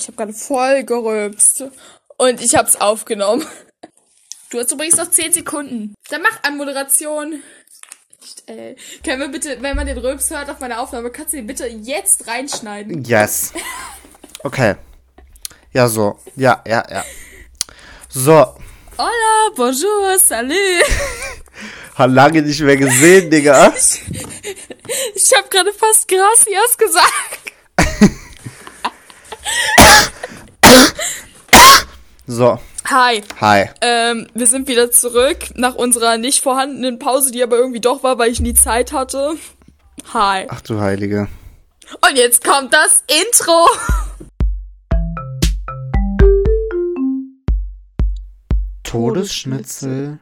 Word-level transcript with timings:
ich 0.00 0.08
habe 0.08 0.16
gerade 0.16 0.32
voll 0.32 0.84
gerülpst. 0.84 1.64
Und 2.16 2.40
ich 2.40 2.54
hab's 2.54 2.76
aufgenommen. 2.76 3.46
Du 4.50 4.58
hast 4.58 4.72
übrigens 4.72 4.96
noch 4.96 5.10
10 5.10 5.32
Sekunden. 5.32 5.94
Dann 6.08 6.22
mach 6.22 6.42
an 6.42 6.56
Moderation. 6.56 7.42
Ey. 8.46 8.76
Können 9.04 9.20
wir 9.20 9.28
bitte, 9.28 9.58
wenn 9.60 9.76
man 9.76 9.86
den 9.86 9.98
Rülps 9.98 10.30
hört 10.30 10.50
auf 10.50 10.60
meiner 10.60 10.80
Aufnahme, 10.80 11.10
kannst 11.10 11.32
du 11.32 11.36
den 11.36 11.46
bitte 11.46 11.66
jetzt 11.66 12.26
reinschneiden? 12.26 13.04
Yes. 13.04 13.52
Okay. 14.42 14.74
Ja, 15.72 15.88
so. 15.88 16.18
Ja, 16.36 16.62
ja, 16.66 16.84
ja. 16.90 17.04
So. 18.08 18.54
Hola, 18.98 19.50
bonjour, 19.54 20.18
salut. 20.18 20.56
Hat 21.94 22.10
lange 22.10 22.42
nicht 22.42 22.60
mehr 22.60 22.76
gesehen, 22.76 23.30
Digga. 23.30 23.72
Ich, 23.76 24.02
ich 25.14 25.32
habe 25.36 25.48
gerade 25.48 25.72
fast 25.72 26.08
gracias 26.08 26.76
gesagt. 26.76 28.10
So. 32.30 32.60
Hi. 32.88 33.24
Hi. 33.40 33.70
Ähm, 33.80 34.28
wir 34.34 34.46
sind 34.46 34.68
wieder 34.68 34.92
zurück 34.92 35.38
nach 35.56 35.74
unserer 35.74 36.16
nicht 36.16 36.44
vorhandenen 36.44 37.00
Pause, 37.00 37.32
die 37.32 37.42
aber 37.42 37.56
irgendwie 37.56 37.80
doch 37.80 38.04
war, 38.04 38.18
weil 38.18 38.30
ich 38.30 38.38
nie 38.38 38.54
Zeit 38.54 38.92
hatte. 38.92 39.34
Hi. 40.14 40.46
Ach 40.48 40.60
du 40.60 40.78
Heilige. 40.78 41.26
Und 42.08 42.16
jetzt 42.16 42.44
kommt 42.44 42.72
das 42.72 43.02
Intro. 43.08 43.66
Todesschnitzel. 48.84 50.20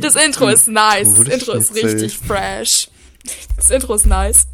Das 0.00 0.16
Intro 0.16 0.48
ist 0.48 0.68
nice. 0.68 1.14
Das 1.14 1.28
Intro 1.28 1.52
ist 1.52 1.74
richtig 1.74 2.16
fresh. 2.16 2.88
Das 3.56 3.68
Intro 3.68 3.96
ist 3.96 4.06
nice. 4.06 4.46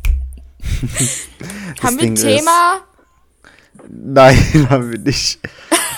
Haben 1.80 2.00
wir 2.00 2.06
ein 2.06 2.16
Thema? 2.16 2.80
Nein, 3.88 4.36
haben 4.70 4.92
wir 4.92 4.98
nicht. 4.98 5.38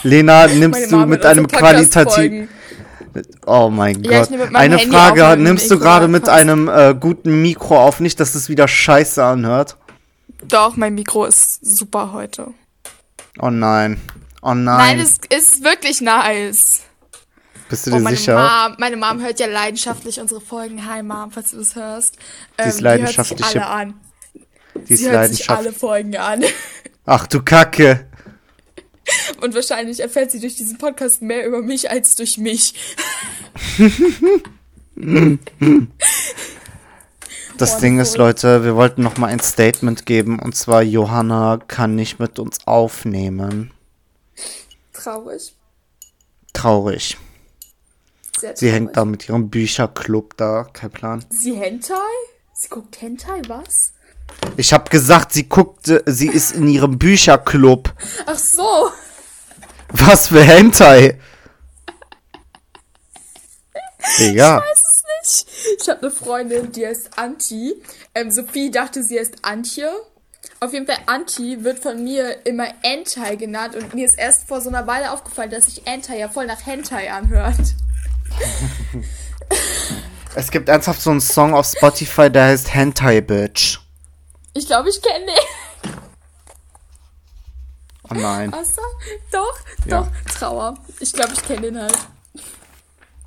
Lena, 0.03 0.47
nimmst 0.49 0.91
du 0.93 0.99
mit 1.07 1.25
einem 1.25 1.47
qualitativ. 1.47 2.49
Oh 3.47 3.69
mein 3.71 4.03
Ja, 4.05 4.21
Gott. 4.25 4.55
Eine 4.55 4.77
Handy 4.77 4.95
Frage, 4.95 5.27
auf, 5.27 5.37
nimmst 5.37 5.71
du 5.71 5.79
gerade 5.79 6.09
mit 6.09 6.29
einem 6.29 6.69
äh, 6.69 6.95
guten 6.99 7.43
Mikro 7.43 7.79
auf, 7.81 8.01
nicht, 8.01 8.21
dass 8.21 8.35
es 8.35 8.49
wieder 8.49 8.69
scheiße 8.69 9.25
anhört? 9.25 9.77
Doch, 10.47 10.77
mein 10.77 10.95
Mikro 10.95 11.25
ist 11.25 11.65
super 11.65 12.13
heute. 12.13 12.49
Oh 13.41 13.51
nein. 13.51 14.01
Oh 14.41 14.55
Nein, 14.55 14.65
nein. 14.65 15.01
es 15.01 15.19
ist 15.37 15.65
wirklich 15.65 16.01
nice. 16.01 16.83
Bist 17.69 17.87
du 17.87 17.91
Oh, 17.91 17.97
dir 17.97 18.01
meine 18.03 18.17
sicher? 18.17 18.35
Mom, 18.69 18.77
meine 18.79 18.97
Mom 18.97 19.21
hört 19.21 19.41
ja 19.41 19.47
leidenschaftlich 19.47 20.21
unsere 20.21 20.41
Folgen. 20.41 20.87
Hi 20.89 21.03
Mom, 21.03 21.33
falls 21.33 21.51
du 21.51 21.59
das 21.59 21.75
hörst. 21.75 22.17
Ähm, 22.57 22.69
ist 22.69 22.81
Die 22.81 22.85
hört 22.85 23.09
sich 23.27 23.45
alle 23.45 23.67
an. 23.67 23.95
Die 24.89 24.95
ist 24.95 25.01
Sie 25.01 25.11
hört 25.11 25.29
sich 25.35 25.51
alle 25.51 25.73
Folgen 25.73 26.17
an. 26.17 26.45
Ach 27.11 27.27
du 27.27 27.43
Kacke. 27.43 28.07
Und 29.41 29.55
wahrscheinlich 29.55 30.01
erfährt 30.01 30.31
sie 30.31 30.41
durch 30.41 30.57
diesen 30.57 30.77
Podcast 30.77 31.23
mehr 31.23 31.47
über 31.47 31.63
mich 31.63 31.91
als 31.91 32.15
durch 32.17 32.37
mich. 32.37 32.75
Das 37.57 37.73
Boah, 37.73 37.81
Ding 37.81 37.99
ist, 37.99 38.19
Leute, 38.19 38.63
wir 38.63 38.77
wollten 38.77 39.03
noch 39.03 39.17
mal 39.17 39.29
ein 39.29 39.41
Statement 39.41 40.05
geben 40.05 40.39
und 40.39 40.55
zwar 40.55 40.83
Johanna 40.83 41.59
kann 41.67 41.95
nicht 41.95 42.19
mit 42.21 42.39
uns 42.39 42.67
aufnehmen. 42.67 43.73
Traurig. 44.93 45.55
Traurig. 46.53 47.17
Sehr 48.39 48.55
Sie 48.55 48.67
traurig. 48.67 48.75
hängt 48.75 48.97
da 48.99 49.07
mit 49.07 49.27
ihrem 49.27 49.49
Bücherclub 49.49 50.37
da, 50.37 50.69
kein 50.75 50.91
Plan. 50.91 51.25
Sie 51.31 51.55
Hentai? 51.57 51.95
Sie 52.53 52.69
guckt 52.69 53.01
Hentai, 53.01 53.41
was? 53.49 53.95
Ich 54.57 54.73
hab 54.73 54.91
gesagt, 54.91 55.33
sie 55.33 55.49
guckte, 55.49 56.03
sie 56.07 56.29
ist 56.29 56.53
in 56.53 56.69
ihrem 56.69 56.99
Bücherclub. 56.99 57.93
Ach 58.27 58.39
so. 58.39 58.91
Was 59.91 60.29
für 60.29 60.43
Hentai? 60.43 61.19
Digga. 64.19 64.59
weiß 64.59 64.85
es 65.23 65.47
nicht. 65.47 65.81
Ich 65.81 65.89
habe 65.89 66.03
eine 66.03 66.11
Freundin, 66.11 66.73
die 66.73 66.87
heißt 66.87 67.11
Anti. 67.17 67.75
Ähm, 68.15 68.31
Sophie 68.31 68.71
dachte, 68.71 69.03
sie 69.03 69.19
heißt 69.19 69.37
Antje. 69.43 69.91
Auf 70.61 70.73
jeden 70.73 70.87
Fall, 70.87 70.99
Anti 71.07 71.63
wird 71.63 71.79
von 71.79 72.03
mir 72.03 72.45
immer 72.47 72.67
Entai 72.83 73.37
genannt 73.37 73.77
und 73.77 73.95
mir 73.95 74.07
ist 74.07 74.19
erst 74.19 74.49
vor 74.49 74.61
so 74.61 74.71
einer 74.71 74.87
Weile 74.87 75.13
aufgefallen, 75.13 75.51
dass 75.51 75.67
sich 75.67 75.87
Entai 75.87 76.19
ja 76.19 76.29
voll 76.29 76.47
nach 76.47 76.67
Hentai 76.67 77.13
anhört. 77.13 77.57
Es 80.35 80.51
gibt 80.53 80.69
ernsthaft 80.69 81.01
so 81.03 81.11
einen 81.11 81.21
Song 81.21 81.53
auf 81.53 81.67
Spotify, 81.67 82.31
der 82.31 82.45
heißt 82.45 82.73
Hentai 82.73 83.21
Bitch. 83.23 83.81
Ich 84.55 84.67
glaube, 84.67 84.89
ich 84.91 85.01
kenne 85.01 85.27
den. 85.27 85.95
Oh 88.11 88.15
nein. 88.15 88.53
Wasser? 88.53 88.83
Doch, 89.31 89.59
Ja. 89.85 90.01
doch. 90.03 90.33
Trauer. 90.39 90.75
Ich 91.01 91.13
glaube, 91.13 91.33
ich 91.35 91.43
kenne 91.43 91.61
den 91.63 91.81
halt. 91.81 91.99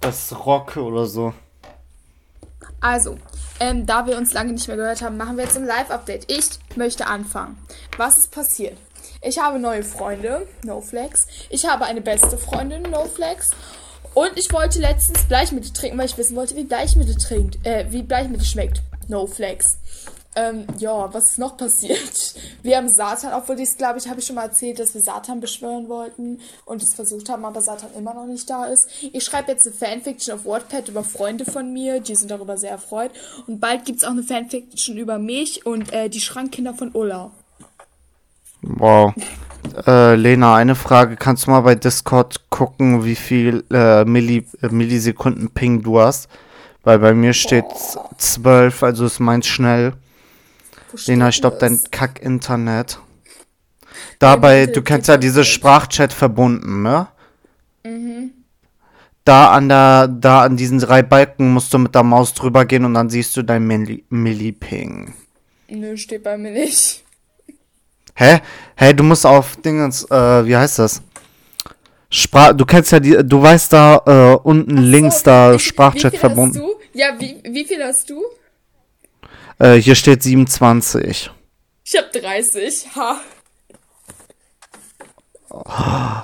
Das 0.02 0.34
Rock 0.46 0.78
oder 0.78 1.06
so. 1.06 1.34
Also, 2.80 3.18
ähm, 3.60 3.86
da 3.86 4.08
wir 4.08 4.18
uns 4.18 4.34
lange 4.34 4.54
nicht 4.54 4.68
mehr 4.68 4.78
gehört 4.78 5.04
haben, 5.04 5.18
machen 5.18 5.38
wir 5.38 5.44
jetzt 5.44 5.56
ein 5.56 5.68
Live-Update. 5.68 6.32
Ich 6.32 6.50
möchte 6.76 7.06
anfangen. 7.06 7.58
Was 7.98 8.18
ist 8.18 8.32
passiert? 8.32 8.76
Ich 9.22 9.38
habe 9.38 9.60
neue 9.60 9.84
Freunde, 9.84 10.48
NoFlex. 10.64 11.28
Ich 11.52 11.66
habe 11.68 11.86
eine 11.86 12.02
beste 12.02 12.40
Freundin, 12.40 12.82
NoFlex. 12.84 13.52
Und 14.16 14.32
ich 14.36 14.52
wollte 14.52 14.80
letztens 14.80 15.24
Bleichmittel 15.26 15.72
trinken, 15.72 16.00
weil 16.00 16.08
ich 16.08 16.18
wissen 16.18 16.36
wollte, 16.36 16.56
wie 16.56 16.64
Bleichmittel 16.64 17.16
trinkt, 17.16 17.64
äh, 17.66 17.86
wie 17.92 18.02
Bleichmittel 18.02 18.46
schmeckt. 18.48 18.82
NoFlex. 19.08 19.78
Ähm, 20.34 20.66
ja, 20.78 21.14
was 21.14 21.32
ist 21.32 21.40
noch 21.40 21.58
passiert? 21.58 22.36
Wir 22.64 22.78
haben 22.78 22.90
Satan, 22.90 23.34
obwohl 23.34 23.58
dies, 23.58 23.76
glaube 23.76 24.00
ich, 24.00 24.08
habe 24.08 24.22
ich 24.22 24.26
schon 24.26 24.36
mal 24.36 24.46
erzählt, 24.46 24.80
dass 24.80 24.94
wir 24.94 25.02
Satan 25.02 25.42
beschwören 25.42 25.90
wollten 25.90 26.40
und 26.66 26.82
es 26.82 26.94
versucht 26.94 27.28
haben, 27.28 27.44
aber 27.44 27.62
Satan 27.62 27.90
immer 27.98 28.14
noch 28.14 28.28
nicht 28.28 28.50
da 28.50 28.66
ist. 28.66 28.88
Ich 29.12 29.24
schreibe 29.26 29.52
jetzt 29.52 29.68
eine 29.68 29.76
Fanfiction 29.76 30.36
auf 30.36 30.46
Wattpad 30.46 30.88
über 30.88 31.04
Freunde 31.04 31.44
von 31.44 31.74
mir, 31.74 32.00
die 32.00 32.16
sind 32.16 32.32
darüber 32.32 32.58
sehr 32.58 32.72
erfreut. 32.72 33.12
Und 33.48 33.60
bald 33.60 33.84
gibt's 33.84 34.04
auch 34.04 34.12
eine 34.12 34.24
Fanfiction 34.24 34.98
über 34.98 35.20
mich 35.20 35.66
und 35.66 35.92
äh, 35.92 36.08
die 36.08 36.22
Schrankkinder 36.22 36.76
von 36.76 36.92
Ulla. 36.94 37.32
Wow. 38.62 39.14
Äh, 39.86 40.16
Lena, 40.16 40.56
eine 40.56 40.76
Frage. 40.76 41.18
Kannst 41.18 41.48
du 41.48 41.52
mal 41.52 41.62
bei 41.62 41.76
Discord 41.76 42.50
gucken, 42.50 43.04
wie 43.04 43.16
viel 43.16 43.64
äh, 43.72 44.06
Milli 44.06 44.48
äh, 44.62 44.70
Millisekunden 44.70 45.50
Ping 45.50 45.82
du 45.82 46.00
hast? 46.00 46.30
Weil 46.84 47.00
bei 47.00 47.14
mir 47.14 47.34
steht 47.34 47.66
12, 48.18 48.84
also 48.84 49.06
ist 49.06 49.20
meins 49.20 49.48
schnell. 49.48 49.94
Lena, 51.06 51.30
glaube, 51.30 51.58
dein? 51.60 51.80
Kack-Internet. 51.92 53.00
Dabei, 54.20 54.66
du 54.68 54.82
kennst 54.82 55.08
ja 55.08 55.18
dieses 55.18 55.48
Sprachchat 55.48 56.14
verbunden, 56.14 56.84
ne? 56.84 57.08
Mhm. 57.84 58.32
Da 59.26 59.52
an 59.52 59.70
der, 59.70 60.08
da 60.08 60.42
an 60.44 60.58
diesen 60.58 60.80
drei 60.80 61.02
Balken 61.04 61.54
musst 61.54 61.74
du 61.74 61.78
mit 61.78 61.94
der 61.94 62.04
Maus 62.04 62.34
drüber 62.34 62.66
gehen 62.66 62.86
und 62.86 62.94
dann 62.96 63.10
siehst 63.10 63.36
du 63.38 63.44
dein 63.44 63.68
Milli- 63.68 64.04
Milli-Ping. 64.10 65.14
Nö, 65.70 65.96
steht 65.98 66.24
bei 66.24 66.38
mir 66.38 66.52
nicht. 66.52 67.04
Hä? 68.16 68.42
Hä, 68.76 68.94
du 68.94 69.04
musst 69.04 69.26
auf 69.26 69.56
Dingens, 69.58 70.04
äh, 70.10 70.46
wie 70.46 70.56
heißt 70.56 70.80
das? 70.80 71.02
Sprach, 72.10 72.54
du 72.54 72.66
kennst 72.66 72.92
ja 72.92 73.00
die, 73.00 73.18
du 73.24 73.42
weißt 73.42 73.72
da, 73.74 74.02
äh, 74.06 74.38
unten 74.48 74.78
links 74.78 75.20
So, 75.20 75.26
da 75.26 75.54
wie- 75.54 75.60
Sprachchat 75.60 76.18
verbunden. 76.18 76.56
Hast 76.60 76.66
du? 76.94 77.00
Ja, 77.00 77.14
wie, 77.20 77.42
wie 77.44 77.64
viel 77.64 77.82
hast 77.84 78.10
du? 78.10 78.22
Äh, 79.62 79.76
hier 79.80 79.94
steht 79.94 80.24
27. 80.24 81.30
Ich 81.86 81.96
hab 81.96 82.12
30. 82.12 82.96
Ha. 82.96 83.22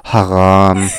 Haram. 0.03 0.89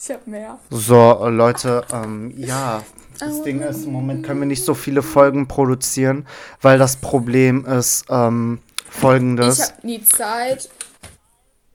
Ich 0.00 0.10
hab 0.10 0.26
mehr. 0.26 0.58
So, 0.70 1.28
Leute, 1.28 1.84
ähm, 1.92 2.32
ja. 2.34 2.82
Das 3.18 3.42
Ding 3.42 3.60
ist, 3.60 3.84
im 3.84 3.92
Moment 3.92 4.24
können 4.24 4.40
wir 4.40 4.46
nicht 4.46 4.64
so 4.64 4.72
viele 4.72 5.02
Folgen 5.02 5.48
produzieren, 5.48 6.26
weil 6.62 6.78
das 6.78 6.96
Problem 6.96 7.66
ist, 7.66 8.06
ähm, 8.08 8.60
folgendes. 8.88 9.58
Ich 9.58 9.64
hab 9.64 9.84
nie 9.84 10.02
Zeit. 10.02 10.70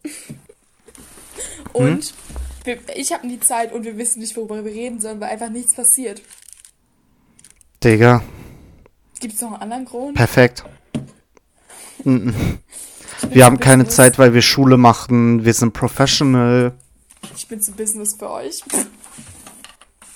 Und 1.73 2.11
wir, 2.63 2.79
ich 2.95 3.11
hab 3.11 3.23
nie 3.23 3.39
Zeit 3.39 3.73
und 3.73 3.83
wir 3.83 3.97
wissen 3.97 4.19
nicht, 4.19 4.37
worüber 4.37 4.63
wir 4.63 4.71
reden 4.71 5.01
sollen, 5.01 5.19
weil 5.19 5.29
einfach 5.31 5.49
nichts 5.49 5.75
passiert. 5.75 6.21
Digga, 7.83 8.21
Gibt's 9.23 9.39
noch 9.39 9.53
einen 9.53 9.61
anderen 9.61 9.85
Grund? 9.85 10.17
perfekt. 10.17 10.65
Mhm. 12.03 12.59
Wir 13.29 13.45
haben 13.45 13.57
keine 13.57 13.83
Business. 13.83 13.95
Zeit, 13.95 14.19
weil 14.19 14.33
wir 14.33 14.41
Schule 14.41 14.75
machen. 14.75 15.45
Wir 15.45 15.53
sind 15.53 15.71
professional. 15.71 16.73
Ich 17.33 17.47
bin 17.47 17.61
zu 17.61 17.71
Business 17.71 18.15
für 18.15 18.29
euch. 18.29 18.61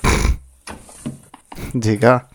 Digga. 1.74 2.30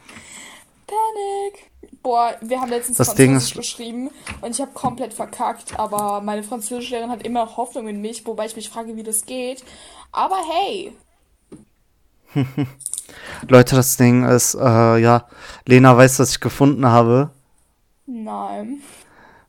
Panic. 0.87 1.71
Boah, 2.03 2.37
wir 2.41 2.59
haben 2.59 2.71
letztens 2.71 2.97
Das 2.97 3.09
Französisch 3.09 3.53
geschrieben 3.53 4.11
und 4.41 4.53
ich 4.53 4.61
habe 4.63 4.73
komplett 4.73 5.13
verkackt, 5.13 5.79
aber 5.79 6.23
meine 6.23 6.43
Französischlehrerin 6.43 7.11
hat 7.11 7.23
immer 7.27 7.59
Hoffnung 7.59 7.87
in 7.87 8.01
mich, 8.01 8.25
wobei 8.27 8.47
ich 8.47 8.57
mich 8.57 8.71
frage, 8.71 8.97
wie 8.97 9.03
das 9.03 9.27
geht. 9.27 9.63
Aber 10.11 10.39
hey, 10.51 10.97
Leute, 13.49 13.77
das 13.77 13.97
Ding 13.97 14.25
ist, 14.25 14.55
äh, 14.55 14.99
ja, 14.99 15.27
Lena 15.67 15.97
weiß, 15.97 16.19
was 16.19 16.31
ich 16.31 16.41
gefunden 16.41 16.87
habe. 16.87 17.31
Nein. 18.07 18.81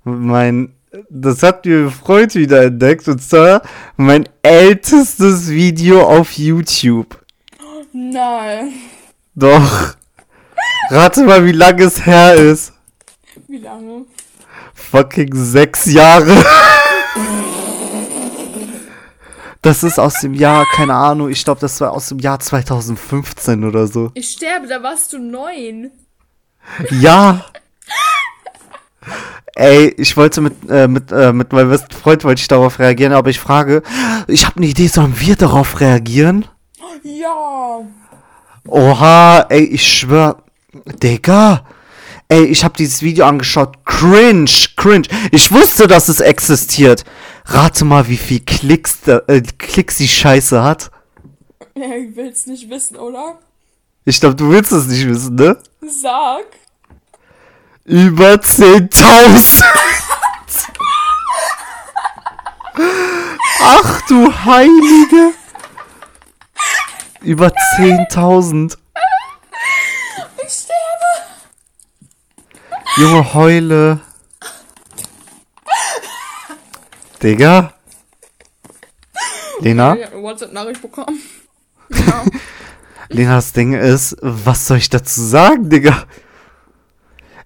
Mein, 0.03 0.73
das 1.09 1.43
hat 1.43 1.65
mir 1.65 1.89
Freund 1.89 2.35
wieder 2.35 2.63
entdeckt 2.63 3.07
und 3.07 3.21
zwar 3.21 3.61
mein 3.97 4.27
ältestes 4.41 5.49
Video 5.49 6.03
auf 6.03 6.31
YouTube. 6.33 7.19
Nein. 7.93 8.73
Doch. 9.35 9.95
Rate 10.89 11.23
mal, 11.23 11.45
wie 11.45 11.51
lange 11.51 11.83
es 11.83 12.05
her 12.05 12.35
ist. 12.35 12.73
Wie 13.47 13.57
lange? 13.57 14.05
Fucking 14.73 15.33
sechs 15.33 15.85
Jahre. 15.85 16.43
Das 19.63 19.81
ist 19.81 19.97
aus 19.97 20.19
dem 20.19 20.33
Jahr, 20.33 20.65
keine 20.75 20.93
Ahnung, 20.93 21.29
ich 21.29 21.43
glaube, 21.45 21.61
das 21.61 21.79
war 21.79 21.93
aus 21.93 22.09
dem 22.09 22.19
Jahr 22.19 22.37
2015 22.37 23.63
oder 23.63 23.87
so. 23.87 24.11
Ich 24.13 24.29
sterbe, 24.29 24.67
da 24.67 24.83
warst 24.83 25.13
du 25.13 25.19
neun. 25.19 25.89
Ja. 26.91 27.45
Ey, 29.55 29.93
ich 29.97 30.17
wollte 30.17 30.41
mit, 30.41 30.69
äh, 30.69 30.89
mit, 30.89 31.13
äh, 31.13 31.31
mit 31.31 31.53
meinem 31.53 31.69
besten 31.69 31.95
Freund 31.95 32.25
wollte 32.25 32.41
ich 32.41 32.47
darauf 32.49 32.77
reagieren, 32.77 33.13
aber 33.13 33.29
ich 33.29 33.39
frage, 33.39 33.83
ich 34.27 34.45
habe 34.45 34.57
eine 34.57 34.65
Idee, 34.65 34.87
sollen 34.87 35.17
wir 35.17 35.37
darauf 35.37 35.79
reagieren? 35.79 36.45
Ja. 37.03 37.79
Oha, 38.67 39.45
ey, 39.47 39.63
ich 39.63 39.87
schwör, 39.87 40.43
Digga. 41.01 41.65
Ey, 42.27 42.45
ich 42.45 42.65
habe 42.65 42.75
dieses 42.75 43.01
Video 43.01 43.25
angeschaut. 43.25 43.85
Cringe, 43.85 44.49
cringe. 44.75 45.07
Ich 45.31 45.51
wusste, 45.51 45.87
dass 45.87 46.09
es 46.09 46.19
existiert. 46.19 47.05
Rate 47.45 47.85
mal, 47.85 48.07
wie 48.07 48.17
viel 48.17 48.39
Klicks, 48.39 49.01
da, 49.01 49.21
äh, 49.27 49.41
Klicks 49.41 49.97
die 49.97 50.07
Scheiße 50.07 50.63
hat. 50.63 50.91
Ja, 51.75 51.95
ich 51.95 52.15
will's 52.15 52.45
nicht 52.45 52.69
wissen, 52.69 52.97
oder? 52.97 53.39
Ich 54.05 54.19
glaube, 54.19 54.35
du 54.35 54.49
willst 54.49 54.71
es 54.71 54.87
nicht 54.87 55.07
wissen, 55.07 55.35
ne? 55.35 55.57
Sag. 55.81 56.45
Über 57.85 58.33
10.000. 58.33 59.63
Ach 63.61 64.01
du 64.07 64.33
Heilige. 64.45 65.33
Über 67.21 67.47
10.000. 67.77 68.77
Ich 70.45 70.53
sterbe. 70.53 70.79
Junge, 72.97 73.33
heule. 73.33 74.01
Digga. 77.23 77.73
Lena? 79.61 79.95
Ich 79.95 80.05
eine 80.11 80.21
WhatsApp-Nachricht 80.21 80.81
bekommen. 80.81 81.19
Ja. 81.89 82.25
Lena, 83.09 83.35
das 83.35 83.53
Ding 83.53 83.73
ist, 83.73 84.17
was 84.21 84.67
soll 84.67 84.77
ich 84.77 84.89
dazu 84.89 85.21
sagen, 85.21 85.69
Digga? 85.69 86.05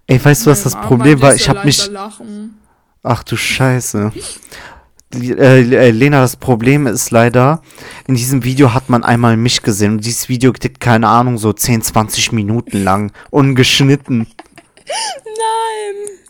Ey, 0.08 0.24
weißt 0.24 0.46
du, 0.46 0.52
was 0.52 0.64
das 0.64 0.74
Problem 0.74 1.22
war? 1.22 1.36
ich 1.36 1.48
hab 1.48 1.64
mich. 1.64 1.88
Lachen. 1.90 2.60
Ach 3.04 3.24
du 3.24 3.36
Scheiße. 3.36 4.12
Äh, 5.14 5.62
äh, 5.62 5.92
Lena, 5.92 6.22
das 6.22 6.38
Problem 6.38 6.88
ist 6.88 7.12
leider, 7.12 7.62
in 8.08 8.16
diesem 8.16 8.44
Video 8.44 8.74
hat 8.74 8.90
man 8.90 9.04
einmal 9.04 9.38
mich 9.38 9.62
gesehen 9.62 9.94
und 9.94 10.06
dieses 10.06 10.28
Video 10.28 10.52
geht, 10.54 10.80
keine 10.80 11.08
Ahnung, 11.08 11.38
so 11.38 11.54
10, 11.54 11.82
20 11.82 12.32
Minuten 12.32 12.84
lang. 12.84 13.12
Ungeschnitten. 13.30 14.28
Nein. 15.26 16.27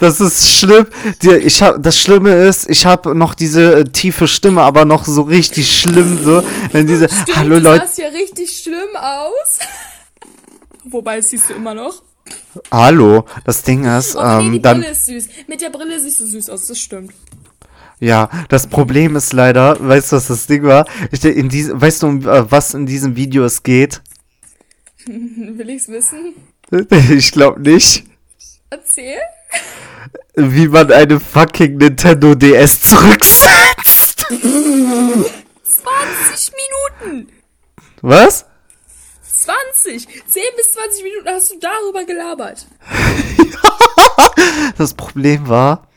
Das 0.00 0.20
ist 0.20 0.58
schlimm. 0.58 0.86
Die, 1.22 1.30
ich 1.30 1.62
hab, 1.62 1.82
das 1.82 1.98
Schlimme 1.98 2.32
ist, 2.48 2.68
ich 2.70 2.86
habe 2.86 3.14
noch 3.14 3.34
diese 3.34 3.80
äh, 3.80 3.84
tiefe 3.84 4.26
Stimme, 4.26 4.62
aber 4.62 4.84
noch 4.86 5.04
so 5.04 5.22
richtig 5.22 5.78
schlimm, 5.78 6.18
so. 6.24 6.42
Wenn 6.72 6.86
diese, 6.86 7.08
Stimmt, 7.08 7.36
hallo 7.36 7.58
Leute, 7.58 7.84
sahst 7.86 7.98
ja 7.98 8.08
richtig 8.08 8.50
schlimm 8.50 8.96
aus. 8.96 9.58
Wobei, 10.84 11.18
das 11.18 11.26
siehst 11.26 11.50
du 11.50 11.54
immer 11.54 11.74
noch. 11.74 12.02
hallo. 12.72 13.26
Das 13.44 13.62
Ding 13.62 13.84
ist, 13.84 14.16
Oh, 14.16 14.22
nee, 14.40 14.50
die 14.50 14.56
ähm, 14.56 14.62
dann, 14.62 14.80
Brille 14.80 14.92
ist 14.92 15.06
süß. 15.06 15.28
Mit 15.46 15.60
der 15.60 15.70
Brille 15.70 16.00
siehst 16.00 16.18
du 16.20 16.26
süß 16.26 16.48
aus, 16.48 16.66
das 16.66 16.80
stimmt. 16.80 17.12
Ja, 18.00 18.30
das 18.48 18.66
Problem 18.66 19.14
ist 19.16 19.34
leider, 19.34 19.76
weißt 19.78 20.12
du, 20.12 20.16
was 20.16 20.28
das 20.28 20.46
Ding 20.46 20.62
war? 20.62 20.86
Ich, 21.12 21.22
in 21.22 21.50
diesem, 21.50 21.78
weißt 21.78 22.02
du, 22.02 22.06
um 22.06 22.26
äh, 22.26 22.50
was 22.50 22.72
in 22.72 22.86
diesem 22.86 23.14
Video 23.16 23.44
es 23.44 23.62
geht? 23.62 24.00
Will 25.06 25.68
ich's 25.68 25.88
wissen? 25.88 26.34
Ich 27.10 27.32
glaube 27.32 27.60
nicht. 27.60 28.04
Erzähl. 28.70 29.18
Wie 30.34 30.68
man 30.68 30.90
eine 30.92 31.20
fucking 31.20 31.76
Nintendo 31.76 32.34
DS 32.34 32.80
zurücksetzt. 32.82 34.26
20 34.28 34.52
Minuten. 37.02 37.28
Was? 38.02 38.44
20. 39.22 40.06
10 40.06 40.42
bis 40.56 40.72
20 40.72 41.04
Minuten 41.04 41.28
hast 41.28 41.50
du 41.50 41.58
darüber 41.58 42.04
gelabert. 42.04 42.66
Das 44.78 44.94
Problem 44.94 45.48
war, 45.48 45.88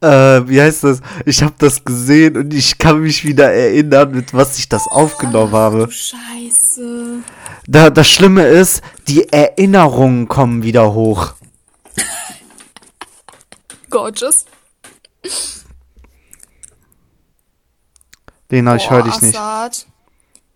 äh, 0.00 0.06
wie 0.48 0.60
heißt 0.60 0.84
das? 0.84 1.00
Ich 1.24 1.42
habe 1.42 1.54
das 1.58 1.84
gesehen 1.84 2.36
und 2.36 2.54
ich 2.54 2.78
kann 2.78 3.00
mich 3.00 3.24
wieder 3.24 3.52
erinnern, 3.52 4.12
mit 4.12 4.32
was 4.34 4.58
ich 4.58 4.68
das 4.68 4.86
aufgenommen 4.86 5.52
habe. 5.52 5.86
Du 5.86 5.90
Scheiße. 5.90 7.22
Da, 7.66 7.90
das 7.90 8.08
Schlimme 8.08 8.46
ist, 8.46 8.82
die 9.08 9.32
Erinnerungen 9.32 10.28
kommen 10.28 10.62
wieder 10.62 10.94
hoch. 10.94 11.34
Gorgeous. 13.92 14.46
Lena, 18.48 18.76
ich 18.76 18.90
höre 18.90 19.02
dich 19.02 19.20
nicht. 19.20 19.36
Assad. 19.36 19.86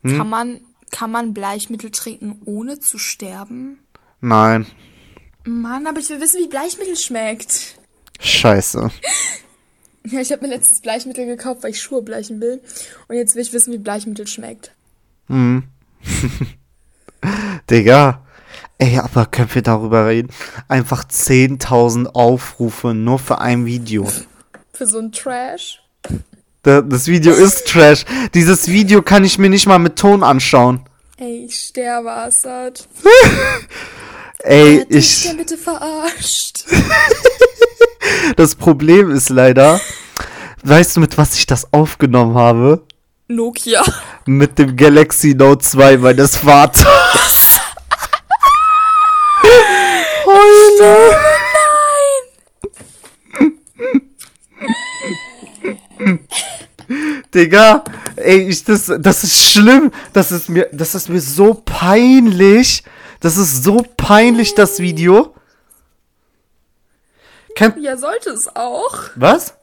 Hm? 0.02 0.16
Kann 0.16 0.28
man, 0.28 0.60
kann 0.90 1.10
man 1.10 1.34
Bleichmittel 1.34 1.90
trinken, 1.90 2.40
ohne 2.44 2.80
zu 2.80 2.98
sterben? 2.98 3.78
Nein. 4.20 4.66
Mann, 5.44 5.86
aber 5.86 6.00
ich 6.00 6.08
will 6.08 6.20
wissen, 6.20 6.40
wie 6.40 6.48
Bleichmittel 6.48 6.96
schmeckt. 6.96 7.78
Scheiße. 8.18 8.90
Ja, 10.08 10.20
ich 10.20 10.30
habe 10.30 10.46
mir 10.46 10.54
letztens 10.54 10.82
Bleichmittel 10.82 11.26
gekauft, 11.26 11.64
weil 11.64 11.72
ich 11.72 11.82
Schuhe 11.82 12.00
bleichen 12.00 12.40
will. 12.40 12.62
Und 13.08 13.16
jetzt 13.16 13.34
will 13.34 13.42
ich 13.42 13.52
wissen, 13.52 13.72
wie 13.72 13.78
Bleichmittel 13.78 14.28
schmeckt. 14.28 14.70
Digga. 17.68 18.24
Ey, 18.78 18.98
aber 18.98 19.26
können 19.26 19.48
wir 19.54 19.62
darüber 19.62 20.06
reden? 20.06 20.28
Einfach 20.68 21.04
10.000 21.04 22.06
Aufrufe 22.08 22.88
nur 22.94 23.18
für 23.18 23.38
ein 23.40 23.64
Video. 23.64 24.10
Für 24.72 24.86
so 24.86 24.98
ein 24.98 25.12
Trash. 25.12 25.80
Da- 26.62 26.82
Das 26.82 27.06
Video 27.06 27.32
ist 27.32 27.66
Trash. 27.68 28.04
Dieses 28.34 28.68
Video 28.68 29.00
kann 29.02 29.24
ich 29.24 29.38
mir 29.38 29.48
nicht 29.48 29.66
mal 29.66 29.78
mit 29.78 29.96
Ton 29.96 30.22
anschauen. 30.22 30.80
Ey, 31.16 31.46
ich 31.46 31.56
sterbe, 31.56 32.12
Assad. 32.12 32.86
Ey, 34.40 34.80
Hat 34.80 34.90
dich 34.92 34.96
ich. 35.24 35.28
denn 35.28 35.36
bitte 35.38 35.56
verarscht? 35.56 36.64
Das 38.36 38.54
Problem 38.54 39.10
ist 39.10 39.28
leider. 39.30 39.80
Weißt 40.62 40.96
du, 40.96 41.00
mit 41.00 41.16
was 41.18 41.34
ich 41.36 41.46
das 41.46 41.72
aufgenommen 41.72 42.34
habe? 42.36 42.82
Nokia. 43.28 43.82
Mit 44.26 44.58
dem 44.58 44.76
Galaxy 44.76 45.34
Note 45.34 45.64
2 45.64 45.98
meines 45.98 46.36
Vaters. 46.36 47.25
Heule. 50.80 51.16
Digga, 57.34 57.82
ey, 58.16 58.48
ich, 58.48 58.64
das, 58.64 58.92
das 59.00 59.24
ist 59.24 59.36
schlimm. 59.36 59.90
Das 60.12 60.30
ist 60.32 60.48
mir, 60.48 60.68
das 60.72 60.94
ist 60.94 61.08
mir 61.08 61.20
so 61.20 61.54
peinlich. 61.54 62.84
Das 63.20 63.36
ist 63.36 63.64
so 63.64 63.84
peinlich, 63.96 64.54
das 64.54 64.78
Video. 64.78 65.34
Kennt, 67.56 67.78
Ja, 67.82 67.96
sollte 67.96 68.30
es 68.30 68.48
auch. 68.54 68.94
was? 69.16 69.54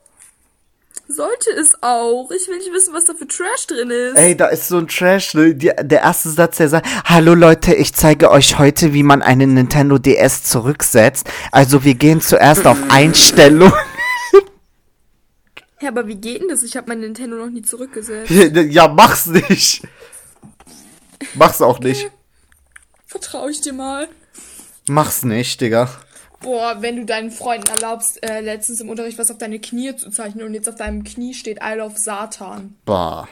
Sollte 1.07 1.49
es 1.59 1.75
auch. 1.81 2.31
Ich 2.31 2.47
will 2.47 2.57
nicht 2.57 2.71
wissen, 2.71 2.93
was 2.93 3.05
da 3.05 3.13
für 3.13 3.27
Trash 3.27 3.67
drin 3.67 3.89
ist. 3.89 4.17
Ey, 4.17 4.37
da 4.37 4.47
ist 4.47 4.67
so 4.69 4.77
ein 4.77 4.87
Trash, 4.87 5.33
ne? 5.33 5.53
Die, 5.53 5.71
der 5.81 6.01
erste 6.01 6.29
Satz, 6.29 6.57
der 6.57 6.69
sagt, 6.69 6.87
hallo 7.05 7.33
Leute, 7.35 7.73
ich 7.75 7.93
zeige 7.93 8.31
euch 8.31 8.57
heute, 8.57 8.93
wie 8.93 9.03
man 9.03 9.21
eine 9.21 9.45
Nintendo 9.45 9.97
DS 9.97 10.43
zurücksetzt. 10.43 11.29
Also 11.51 11.83
wir 11.83 11.95
gehen 11.95 12.21
zuerst 12.21 12.65
auf 12.65 12.77
Einstellung. 12.89 13.71
Ja, 15.81 15.89
aber 15.89 16.07
wie 16.07 16.15
geht 16.15 16.41
denn 16.41 16.47
das? 16.47 16.63
Ich 16.63 16.77
habe 16.77 16.87
mein 16.87 17.01
Nintendo 17.01 17.35
noch 17.35 17.49
nie 17.49 17.61
zurückgesetzt. 17.61 18.31
ja, 18.31 18.87
mach's 18.87 19.25
nicht. 19.25 19.85
Mach's 21.33 21.61
auch 21.61 21.79
nicht. 21.79 22.09
Vertraue 23.05 23.51
ich 23.51 23.59
dir 23.59 23.73
mal. 23.73 24.07
Mach's 24.87 25.23
nicht, 25.25 25.59
Digga. 25.59 25.89
Boah, 26.43 26.81
wenn 26.81 26.97
du 26.97 27.05
deinen 27.05 27.31
Freunden 27.31 27.69
erlaubst, 27.69 28.21
äh, 28.21 28.41
letztens 28.41 28.81
im 28.81 28.89
Unterricht 28.89 29.17
was 29.17 29.31
auf 29.31 29.37
deine 29.37 29.59
Knie 29.59 29.95
zu 29.95 30.11
zeichnen 30.11 30.45
und 30.45 30.53
jetzt 30.53 30.69
auf 30.69 30.75
deinem 30.75 31.03
Knie 31.03 31.33
steht 31.33 31.59
I 31.63 31.75
love 31.77 31.95
Satan. 31.97 32.75
Bah. 32.85 33.27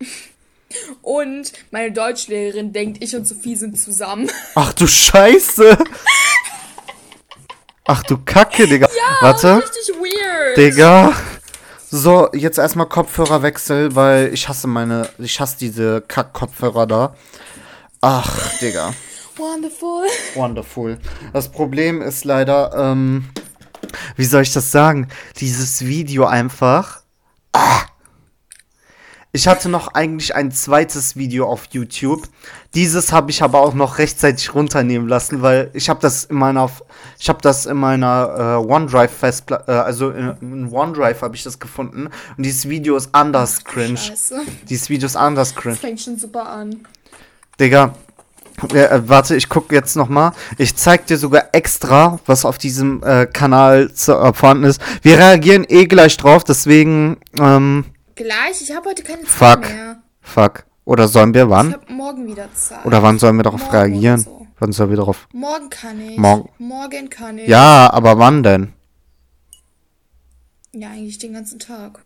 Und 1.02 1.52
meine 1.70 1.92
Deutschlehrerin 1.92 2.72
denkt, 2.72 3.00
ich 3.00 3.14
und 3.14 3.28
Sophie 3.28 3.54
sind 3.54 3.78
zusammen. 3.80 4.28
Ach 4.56 4.72
du 4.72 4.88
Scheiße. 4.88 5.78
Ach 7.84 8.02
du 8.02 8.18
Kacke, 8.24 8.66
Digga. 8.66 8.88
Warte. 9.20 9.58
Richtig 9.58 9.94
weird. 9.94 10.56
Digga. 10.56 11.12
So, 11.90 12.28
jetzt 12.32 12.58
erstmal 12.58 12.88
Kopfhörerwechsel, 12.88 13.94
weil 13.94 14.34
ich 14.34 14.48
hasse 14.48 14.66
meine, 14.66 15.08
ich 15.18 15.38
hasse 15.38 15.58
diese 15.58 16.00
Kack-Kopfhörer 16.00 16.88
da. 16.88 17.14
Ach, 18.00 18.58
Digga. 18.58 18.94
Wonderful. 19.36 20.06
Wonderful. 20.34 20.98
Das 21.32 21.50
Problem 21.50 22.02
ist 22.02 22.24
leider, 22.24 22.72
ähm, 22.76 23.24
wie 24.16 24.24
soll 24.24 24.42
ich 24.42 24.52
das 24.52 24.70
sagen? 24.70 25.08
Dieses 25.38 25.84
Video 25.84 26.24
einfach. 26.24 27.02
Ah. 27.52 27.82
Ich 29.32 29.48
hatte 29.48 29.68
noch 29.68 29.88
eigentlich 29.88 30.36
ein 30.36 30.52
zweites 30.52 31.16
Video 31.16 31.48
auf 31.48 31.66
YouTube. 31.72 32.28
Dieses 32.74 33.10
habe 33.10 33.32
ich 33.32 33.42
aber 33.42 33.60
auch 33.62 33.74
noch 33.74 33.98
rechtzeitig 33.98 34.54
runternehmen 34.54 35.08
lassen, 35.08 35.42
weil 35.42 35.72
ich 35.74 35.88
habe 35.88 35.98
das 36.00 36.26
in 36.26 36.36
meiner, 36.36 36.70
ich 37.18 37.28
habe 37.28 37.42
das 37.42 37.66
in 37.66 37.76
meiner 37.76 38.60
äh, 38.62 38.72
OneDrive 38.72 39.10
Festplatte, 39.10 39.72
äh, 39.72 39.74
also 39.74 40.10
in, 40.10 40.36
in 40.40 40.72
OneDrive 40.72 41.22
habe 41.22 41.34
ich 41.34 41.42
das 41.42 41.58
gefunden. 41.58 42.06
Und 42.36 42.46
dieses 42.46 42.68
Video 42.68 42.96
ist 42.96 43.08
anders 43.12 43.64
cringe. 43.64 43.96
Scheiße. 43.96 44.42
Dieses 44.68 44.88
Video 44.88 45.06
ist 45.06 45.16
anders 45.16 45.56
cringe. 45.56 45.74
Das 45.74 45.80
fängt 45.80 46.00
schon 46.00 46.16
super 46.16 46.48
an. 46.48 46.86
Digga, 47.58 47.94
äh, 48.72 49.00
warte, 49.08 49.36
ich 49.36 49.48
gucke 49.48 49.74
jetzt 49.74 49.96
noch 49.96 50.08
mal. 50.08 50.32
Ich 50.58 50.76
zeig 50.76 51.06
dir 51.06 51.16
sogar 51.18 51.48
extra, 51.52 52.18
was 52.26 52.44
auf 52.44 52.58
diesem 52.58 53.02
äh, 53.02 53.26
Kanal 53.26 53.92
zu, 53.92 54.12
äh, 54.12 54.32
vorhanden 54.32 54.64
ist. 54.64 54.80
Wir 55.02 55.18
reagieren 55.18 55.64
eh 55.68 55.86
gleich 55.86 56.16
drauf, 56.16 56.44
deswegen, 56.44 57.16
ähm, 57.38 57.84
Gleich, 58.14 58.60
ich 58.62 58.74
habe 58.74 58.88
heute 58.90 59.02
keine 59.02 59.22
Zeit 59.22 59.28
fuck, 59.30 59.60
mehr. 59.60 59.96
fuck. 60.20 60.64
Oder 60.84 61.08
sollen 61.08 61.34
wir 61.34 61.44
Ich 61.44 61.50
wann? 61.50 61.72
habe 61.72 61.92
morgen 61.92 62.26
wieder 62.26 62.52
Zeit. 62.54 62.84
Oder 62.84 63.02
wann 63.02 63.18
sollen 63.18 63.36
wir 63.36 63.42
darauf 63.42 63.62
Morgen 63.62 63.76
reagieren? 63.76 64.18
so. 64.20 64.46
Wann 64.60 64.70
sollen 64.72 64.90
wir 64.90 64.96
darauf? 64.98 65.26
Morgen 65.32 65.68
kann 65.68 66.00
ich. 66.00 66.16
Morgen. 66.16 66.48
Morgen 66.58 67.10
kann 67.10 67.38
ich. 67.38 67.48
Ja, 67.48 67.90
aber 67.92 68.18
wann 68.18 68.42
denn? 68.44 68.72
Ja, 70.72 70.88
eigentlich 70.90 71.18
den 71.18 71.32
ganzen 71.32 71.58
Tag. 71.58 72.04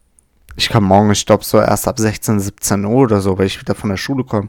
Ich 0.56 0.68
kann 0.68 0.82
morgen, 0.82 1.10
ich 1.12 1.24
glaube, 1.26 1.44
so 1.44 1.58
erst 1.60 1.86
ab 1.88 1.98
16, 1.98 2.40
17 2.40 2.84
Uhr 2.84 3.02
oder 3.04 3.20
so, 3.20 3.38
weil 3.38 3.46
ich 3.46 3.60
wieder 3.60 3.74
von 3.74 3.90
der 3.90 3.96
Schule 3.96 4.24
komme. 4.24 4.48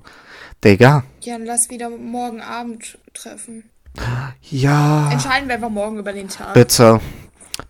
Digga. 0.63 1.03
Ja, 1.21 1.37
dann 1.37 1.45
lass 1.45 1.69
wieder 1.69 1.89
morgen 1.89 2.41
Abend 2.41 2.97
treffen. 3.13 3.69
Ja. 4.49 5.09
Entscheiden 5.11 5.47
wir 5.47 5.55
einfach 5.55 5.69
morgen 5.69 5.99
über 5.99 6.13
den 6.13 6.29
Tag. 6.29 6.53
Bitte. 6.53 6.99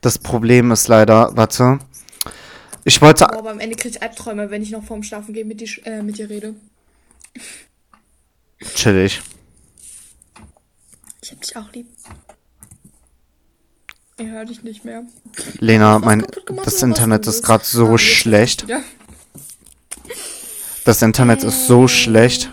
Das 0.01 0.17
Problem 0.17 0.72
ist 0.72 0.88
leider, 0.88 1.36
warte. 1.36 1.79
Ich 2.84 3.01
wollte. 3.01 3.25
Boah, 3.25 3.39
aber 3.39 3.51
am 3.51 3.60
Ende 3.60 3.75
krieg 3.75 3.91
ich 3.96 4.01
Albträume, 4.01 4.50
wenn 4.50 4.62
ich 4.62 4.72
noch 4.72 4.84
vorm 4.84 5.03
Schlafen 5.03 5.34
gehe 5.34 5.46
mit, 5.46 5.62
die, 5.62 5.81
äh, 5.86 6.01
mit 6.01 6.17
dir 6.17 6.29
rede. 6.29 6.55
Chillig. 8.75 9.22
Ich 11.22 11.31
hab 11.31 11.41
dich 11.41 11.58
auch 11.58 11.72
lieb. 11.74 11.88
Ich 14.17 14.27
höre 14.27 14.46
dich 14.46 14.63
nicht 14.63 14.84
mehr. 14.84 15.03
Lena, 15.60 16.00
mein. 16.00 16.25
Das 16.65 16.81
Internet 16.81 17.27
ist 17.27 17.43
gerade 17.43 17.63
so 17.63 17.98
schlecht. 17.98 18.63
wieder. 18.63 18.81
Das 20.86 21.01
Internet 21.01 21.43
ist 21.43 21.67
so 21.67 21.88
schlecht. 21.88 22.51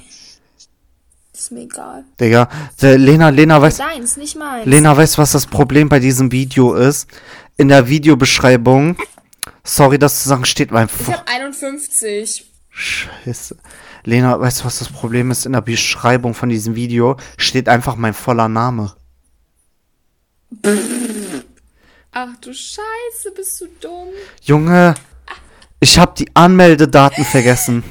Ist 1.47 1.53
mir 1.53 1.61
egal. 1.61 2.05
Digga. 2.19 2.49
Der 2.83 2.99
Lena, 2.99 3.29
Lena, 3.29 3.63
weißt 3.63 3.79
Deins, 3.79 4.17
nicht 4.17 4.35
meins. 4.35 4.67
Lena, 4.67 4.97
weißt 4.97 5.17
du, 5.17 5.23
was 5.23 5.31
das 5.31 5.47
Problem 5.47 5.89
bei 5.89 6.01
diesem 6.01 6.33
Video 6.33 6.75
ist? 6.75 7.09
In 7.57 7.69
der 7.69 7.87
Videobeschreibung. 7.87 8.97
Sorry, 9.63 9.97
das 9.97 10.25
zu 10.25 10.29
sagen, 10.29 10.45
steht 10.45 10.73
mein. 10.73 10.89
ich 10.89 11.07
hab 11.07 11.31
51. 11.31 12.51
Scheiße. 12.69 13.57
Lena, 14.03 14.41
weißt 14.41 14.59
du, 14.59 14.65
was 14.65 14.81
das 14.81 14.89
Problem 14.89 15.31
ist? 15.31 15.47
In 15.47 15.53
der 15.53 15.61
Beschreibung 15.61 16.35
von 16.35 16.49
diesem 16.49 16.75
Video 16.75 17.17
steht 17.37 17.69
einfach 17.69 17.95
mein 17.95 18.13
voller 18.13 18.49
Name. 18.49 18.93
Ach 22.11 22.37
du 22.41 22.53
Scheiße, 22.53 23.31
bist 23.37 23.61
du 23.61 23.67
dumm. 23.81 24.09
Junge, 24.43 24.97
ich 25.79 25.97
habe 25.97 26.13
die 26.19 26.27
Anmeldedaten 26.35 27.25
vergessen. 27.25 27.85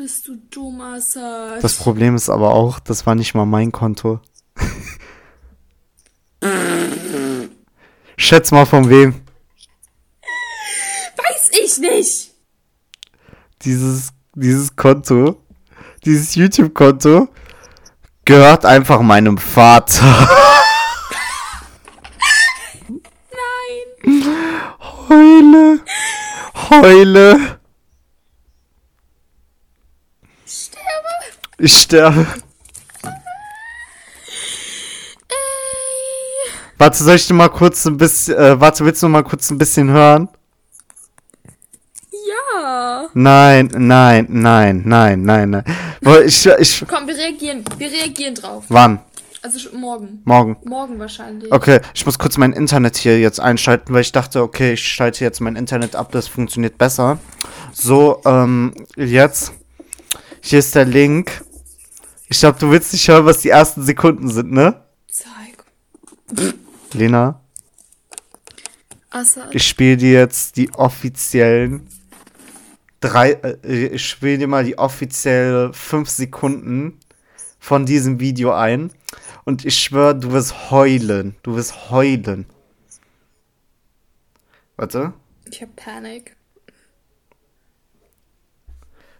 Bist 0.00 0.26
du 0.28 0.36
dumm, 0.50 0.80
Assad. 0.80 1.62
Das 1.62 1.74
Problem 1.74 2.16
ist 2.16 2.30
aber 2.30 2.54
auch, 2.54 2.80
das 2.80 3.04
war 3.04 3.14
nicht 3.14 3.34
mal 3.34 3.44
mein 3.44 3.70
Konto. 3.70 4.18
Schätz 8.16 8.50
mal 8.50 8.64
von 8.64 8.88
wem. 8.88 9.20
Weiß 11.18 11.50
ich 11.62 11.76
nicht. 11.80 12.30
Dieses, 13.60 14.14
dieses 14.34 14.74
Konto, 14.74 15.44
dieses 16.06 16.34
YouTube-Konto 16.34 17.28
gehört 18.24 18.64
einfach 18.64 19.02
meinem 19.02 19.36
Vater. 19.36 20.02
Nein. 22.88 24.24
Heule. 25.10 25.80
Heule. 26.70 27.60
Sterbe. 30.50 31.08
Ich 31.62 31.76
sterbe. 31.76 32.26
Ey. 33.02 33.12
Warte, 36.78 37.04
soll 37.04 37.16
ich 37.16 37.26
dir 37.26 37.34
mal 37.34 37.50
kurz 37.50 37.84
ein 37.84 37.98
bisschen, 37.98 38.34
äh, 38.34 38.58
warte, 38.58 38.82
willst 38.86 39.02
du 39.02 39.08
mal 39.08 39.22
kurz 39.22 39.50
ein 39.50 39.58
bisschen 39.58 39.90
hören? 39.90 40.30
Ja. 42.10 43.08
Nein, 43.12 43.70
nein, 43.76 44.26
nein, 44.30 44.82
nein, 44.86 45.22
nein, 45.22 45.50
nein. 45.50 45.64
Ich, 46.24 46.46
ich, 46.46 46.84
Komm, 46.88 47.06
wir 47.06 47.14
reagieren. 47.14 47.62
Wir 47.76 47.90
reagieren 47.90 48.34
drauf. 48.34 48.64
wann? 48.68 49.00
Also 49.42 49.68
morgen. 49.76 50.22
Morgen. 50.24 50.56
Morgen 50.64 50.98
wahrscheinlich. 50.98 51.52
Okay, 51.52 51.80
ich 51.92 52.06
muss 52.06 52.18
kurz 52.18 52.38
mein 52.38 52.54
Internet 52.54 52.96
hier 52.96 53.20
jetzt 53.20 53.38
einschalten, 53.38 53.92
weil 53.92 54.00
ich 54.00 54.12
dachte, 54.12 54.42
okay, 54.42 54.72
ich 54.72 54.88
schalte 54.88 55.24
jetzt 55.24 55.40
mein 55.40 55.56
Internet 55.56 55.94
ab, 55.94 56.10
das 56.12 56.26
funktioniert 56.26 56.78
besser. 56.78 57.18
So, 57.74 58.22
ähm, 58.24 58.74
jetzt. 58.96 59.52
Hier 60.40 60.58
ist 60.58 60.74
der 60.74 60.86
Link. 60.86 61.42
Ich 62.30 62.38
glaube, 62.38 62.58
du 62.58 62.70
willst 62.70 62.92
nicht 62.92 63.06
hören, 63.08 63.26
was 63.26 63.40
die 63.40 63.48
ersten 63.48 63.82
Sekunden 63.82 64.28
sind, 64.28 64.52
ne? 64.52 64.82
Zeig. 65.08 65.64
Lena, 66.92 67.40
Assad. 69.10 69.52
ich 69.52 69.66
spiele 69.66 69.96
dir 69.96 70.12
jetzt 70.12 70.56
die 70.56 70.72
offiziellen 70.72 71.88
drei, 73.00 73.32
äh, 73.32 73.86
ich 73.86 74.06
spiele 74.06 74.38
dir 74.38 74.46
mal 74.46 74.64
die 74.64 74.78
offizielle 74.78 75.72
fünf 75.72 76.08
Sekunden 76.08 77.00
von 77.58 77.84
diesem 77.84 78.20
Video 78.20 78.52
ein. 78.52 78.92
Und 79.44 79.64
ich 79.64 79.76
schwöre, 79.78 80.14
du 80.14 80.32
wirst 80.32 80.70
heulen. 80.70 81.34
Du 81.42 81.56
wirst 81.56 81.90
heulen. 81.90 82.46
Warte. 84.76 85.14
Ich 85.50 85.60
hab 85.60 85.74
Panik. 85.74 86.36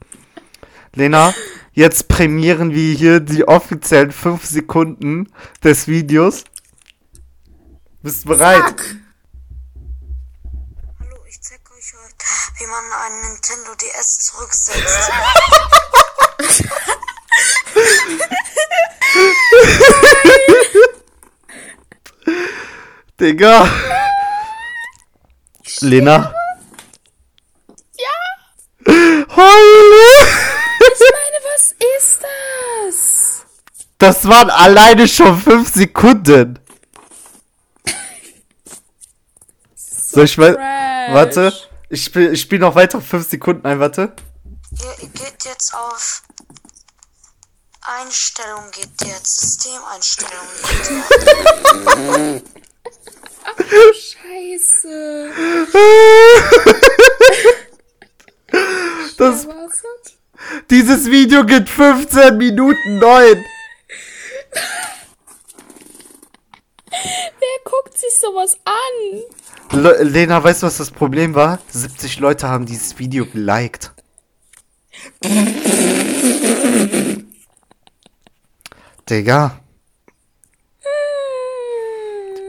Lena, 0.94 1.34
jetzt 1.74 2.08
prämieren 2.08 2.72
wir 2.74 2.94
hier 2.96 3.20
die 3.20 3.48
offiziellen 3.48 4.12
5 4.12 4.46
Sekunden 4.46 5.32
des 5.64 5.88
Videos. 5.88 6.44
Bist 8.02 8.26
du 8.26 8.30
bereit? 8.30 8.64
Fuck. 8.64 8.82
Hallo, 11.00 11.18
ich 11.30 11.40
zeig 11.42 11.60
euch 11.72 11.94
heute, 11.94 12.26
wie 12.60 12.68
man 12.68 12.84
einen 13.06 13.22
Nintendo 13.34 13.76
DS 13.76 14.20
zurücksetzt. 14.20 15.12
Digga. 23.20 23.68
Lena. 25.82 26.34
Ja. 27.98 28.96
Heule. 29.36 30.28
Ich 30.80 31.00
meine, 31.14 31.40
was 31.54 31.76
ist 31.98 32.20
das? 32.22 33.46
Das 33.98 34.28
waren 34.28 34.50
alleine 34.50 35.08
schon 35.08 35.40
fünf 35.40 35.74
Sekunden. 35.74 36.60
So, 39.76 40.18
so 40.18 40.24
ich 40.24 40.38
mal. 40.38 40.58
Warte. 41.12 41.54
Ich 41.90 42.06
spiele 42.06 42.30
ich 42.32 42.42
spiel 42.42 42.60
noch 42.60 42.76
weitere 42.76 43.02
fünf 43.02 43.30
Sekunden 43.30 43.66
ein, 43.66 43.80
warte. 43.80 44.14
Ge 44.72 45.08
geht 45.14 45.44
jetzt 45.46 45.74
auf 45.74 46.24
Einstellung 47.84 48.70
geht 48.72 48.90
jetzt, 49.08 49.40
Systemeinstellung 49.42 50.48
geht 50.62 50.92
jetzt. 53.94 54.14
Scheiße. 54.14 55.32
Das, 59.18 59.48
Wer 59.48 59.56
war's 59.56 59.82
das? 60.04 60.14
dieses 60.70 61.06
Video 61.10 61.44
geht 61.46 61.70
15 61.70 62.38
Minuten 62.38 63.00
9. 63.00 63.46
Wer 67.40 67.60
guckt 67.64 67.98
sich 67.98 68.14
sowas 68.20 68.58
an? 68.66 69.80
Le 69.80 70.04
Lena, 70.04 70.44
weißt 70.44 70.62
du, 70.62 70.68
was 70.68 70.78
das 70.78 70.92
Problem 70.92 71.34
war? 71.34 71.60
70 71.72 72.20
Leute 72.20 72.48
haben 72.48 72.66
dieses 72.66 73.00
Video 73.00 73.26
geliked. 73.26 73.92
Digga. 79.12 79.60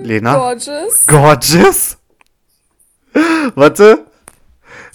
Lena? 0.01 0.35
Gorgeous. 0.35 1.07
Gorgeous? 1.09 1.97
Warte. 3.57 4.07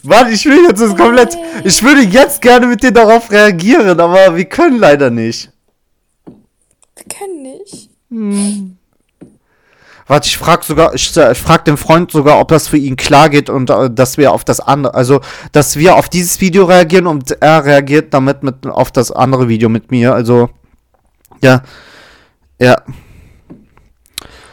Warte, 0.03 0.31
ich 0.31 0.45
will 0.45 0.63
jetzt 0.63 0.81
das 0.81 0.95
komplett. 0.95 1.37
Ich 1.65 1.83
würde 1.83 2.01
jetzt 2.01 2.41
gerne 2.41 2.67
mit 2.67 2.83
dir 2.83 2.91
darauf 2.91 3.29
reagieren, 3.31 3.99
aber 3.99 4.37
wir 4.37 4.45
können 4.45 4.79
leider 4.79 5.09
nicht. 5.09 5.51
Wir 6.25 7.05
können 7.09 7.41
nicht. 7.41 7.89
Warte, 10.07 10.27
ich 10.27 10.37
frag 10.37 10.63
sogar, 10.63 10.95
ich, 10.95 11.17
äh, 11.17 11.33
ich 11.33 11.37
frag 11.37 11.65
den 11.65 11.75
Freund 11.75 12.11
sogar, 12.11 12.39
ob 12.39 12.47
das 12.47 12.69
für 12.69 12.77
ihn 12.77 12.95
klar 12.95 13.27
geht 13.27 13.49
und 13.49 13.69
äh, 13.69 13.89
dass 13.91 14.17
wir 14.17 14.31
auf 14.31 14.45
das 14.45 14.61
andere, 14.61 14.93
also 14.93 15.19
dass 15.51 15.75
wir 15.75 15.97
auf 15.97 16.07
dieses 16.07 16.39
Video 16.39 16.63
reagieren 16.63 17.07
und 17.07 17.35
er 17.41 17.65
reagiert 17.65 18.13
damit 18.13 18.41
mit 18.41 18.65
auf 18.65 18.89
das 18.93 19.11
andere 19.11 19.49
Video 19.49 19.67
mit 19.67 19.91
mir. 19.91 20.13
Also 20.13 20.49
ja, 21.41 21.63
ja. 22.59 22.75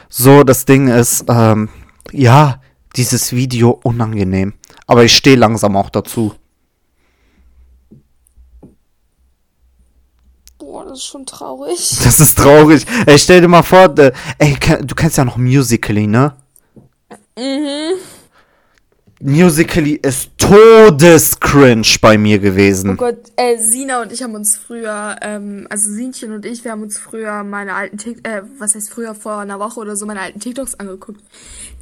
So, 0.09 0.45
das 0.45 0.65
Ding 0.65 0.89
ist, 0.89 1.25
ähm, 1.29 1.69
ja, 2.13 2.61
dieses 2.97 3.33
Video 3.33 3.81
unangenehm, 3.83 4.55
aber 4.87 5.05
ich 5.05 5.17
stehe 5.17 5.37
langsam 5.37 5.77
auch 5.77 5.91
dazu. 5.91 6.35
Boah, 10.59 10.85
das 10.85 10.99
ist 10.99 11.07
schon 11.07 11.27
traurig. 11.27 11.91
Das 12.05 12.21
ist 12.21 12.39
traurig. 12.39 12.87
Ey, 13.07 13.19
stell 13.19 13.41
dir 13.41 13.49
mal 13.49 13.63
vor, 13.63 13.99
äh, 13.99 14.13
ey, 14.39 14.57
du 14.83 14.95
kennst 14.95 15.19
ja 15.19 15.25
noch 15.25 15.37
Musically, 15.37 16.07
ne? 16.07 16.37
Mhm. 17.37 17.99
Musically 19.27 19.95
ist 20.03 20.33
todescringe 20.37 21.83
bei 22.03 22.19
mir 22.19 22.37
Oh 22.37 22.43
gewesen. 22.43 22.99
Gott, 22.99 23.17
äh, 23.37 23.57
Sina 23.57 24.03
und 24.03 24.13
ich 24.13 24.23
haben 24.23 24.35
uns 24.35 24.55
früher, 24.55 25.17
ähm, 25.23 25.67
also 25.71 25.91
Sinchen 25.91 26.35
und 26.35 26.45
ich, 26.45 26.63
wir 26.63 26.73
haben 26.73 26.83
uns 26.83 26.99
früher 26.99 27.43
meine 27.43 27.73
alten 27.73 27.97
TikToks, 27.97 28.29
äh, 28.31 28.43
was 28.59 28.75
heißt 28.75 28.91
früher, 28.91 29.15
vor 29.15 29.39
einer 29.39 29.59
Woche 29.59 29.81
oder 29.81 29.97
so, 29.97 30.05
meine 30.05 30.21
alten 30.21 30.41
TikToks 30.41 30.75
angeguckt. 30.75 31.23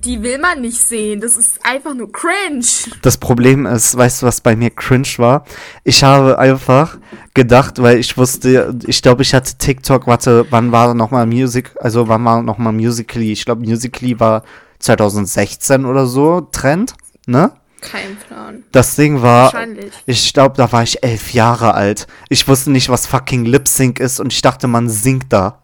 Die 0.05 0.23
will 0.23 0.39
man 0.39 0.61
nicht 0.61 0.87
sehen. 0.87 1.21
Das 1.21 1.37
ist 1.37 1.59
einfach 1.65 1.95
nur 1.95 2.13
cringe. 2.13 2.65
Das 3.03 3.17
Problem 3.17 3.67
ist, 3.67 3.97
weißt 3.97 4.23
du, 4.23 4.27
was 4.27 4.41
bei 4.41 4.55
mir 4.55 4.71
cringe 4.71 5.09
war? 5.17 5.45
Ich 5.83 6.05
habe 6.05 6.39
einfach 6.39 6.97
gedacht, 7.35 7.83
weil 7.83 7.99
ich 7.99 8.17
wusste, 8.17 8.73
ich 8.87 9.03
glaube, 9.03 9.23
ich 9.23 9.35
hatte 9.35 9.59
TikTok, 9.59 10.07
warte, 10.07 10.47
wann 10.51 10.71
war 10.71 10.95
nochmal 10.95 11.27
Music, 11.27 11.73
also 11.81 12.07
wann 12.07 12.25
war 12.25 12.41
nochmal 12.41 12.73
Musically? 12.73 13.33
Ich 13.33 13.45
glaube, 13.45 13.67
Musically 13.67 14.21
war 14.21 14.45
2016 14.79 15.85
oder 15.85 16.07
so, 16.07 16.41
Trend, 16.53 16.95
ne? 17.27 17.53
Kein 17.81 18.17
Plan. 18.17 18.63
Das 18.71 18.95
Ding 18.95 19.23
war, 19.23 19.53
Wahrscheinlich. 19.53 19.93
ich 20.07 20.33
glaube, 20.33 20.57
da 20.57 20.71
war 20.71 20.85
ich 20.85 21.03
elf 21.03 21.33
Jahre 21.33 21.75
alt. 21.75 22.07
Ich 22.29 22.47
wusste 22.47 22.71
nicht, 22.71 22.89
was 22.89 23.07
fucking 23.07 23.45
Lip 23.45 23.67
Sync 23.67 23.99
ist 23.99 24.21
und 24.21 24.33
ich 24.33 24.41
dachte, 24.41 24.69
man 24.69 24.89
singt 24.89 25.33
da. 25.33 25.63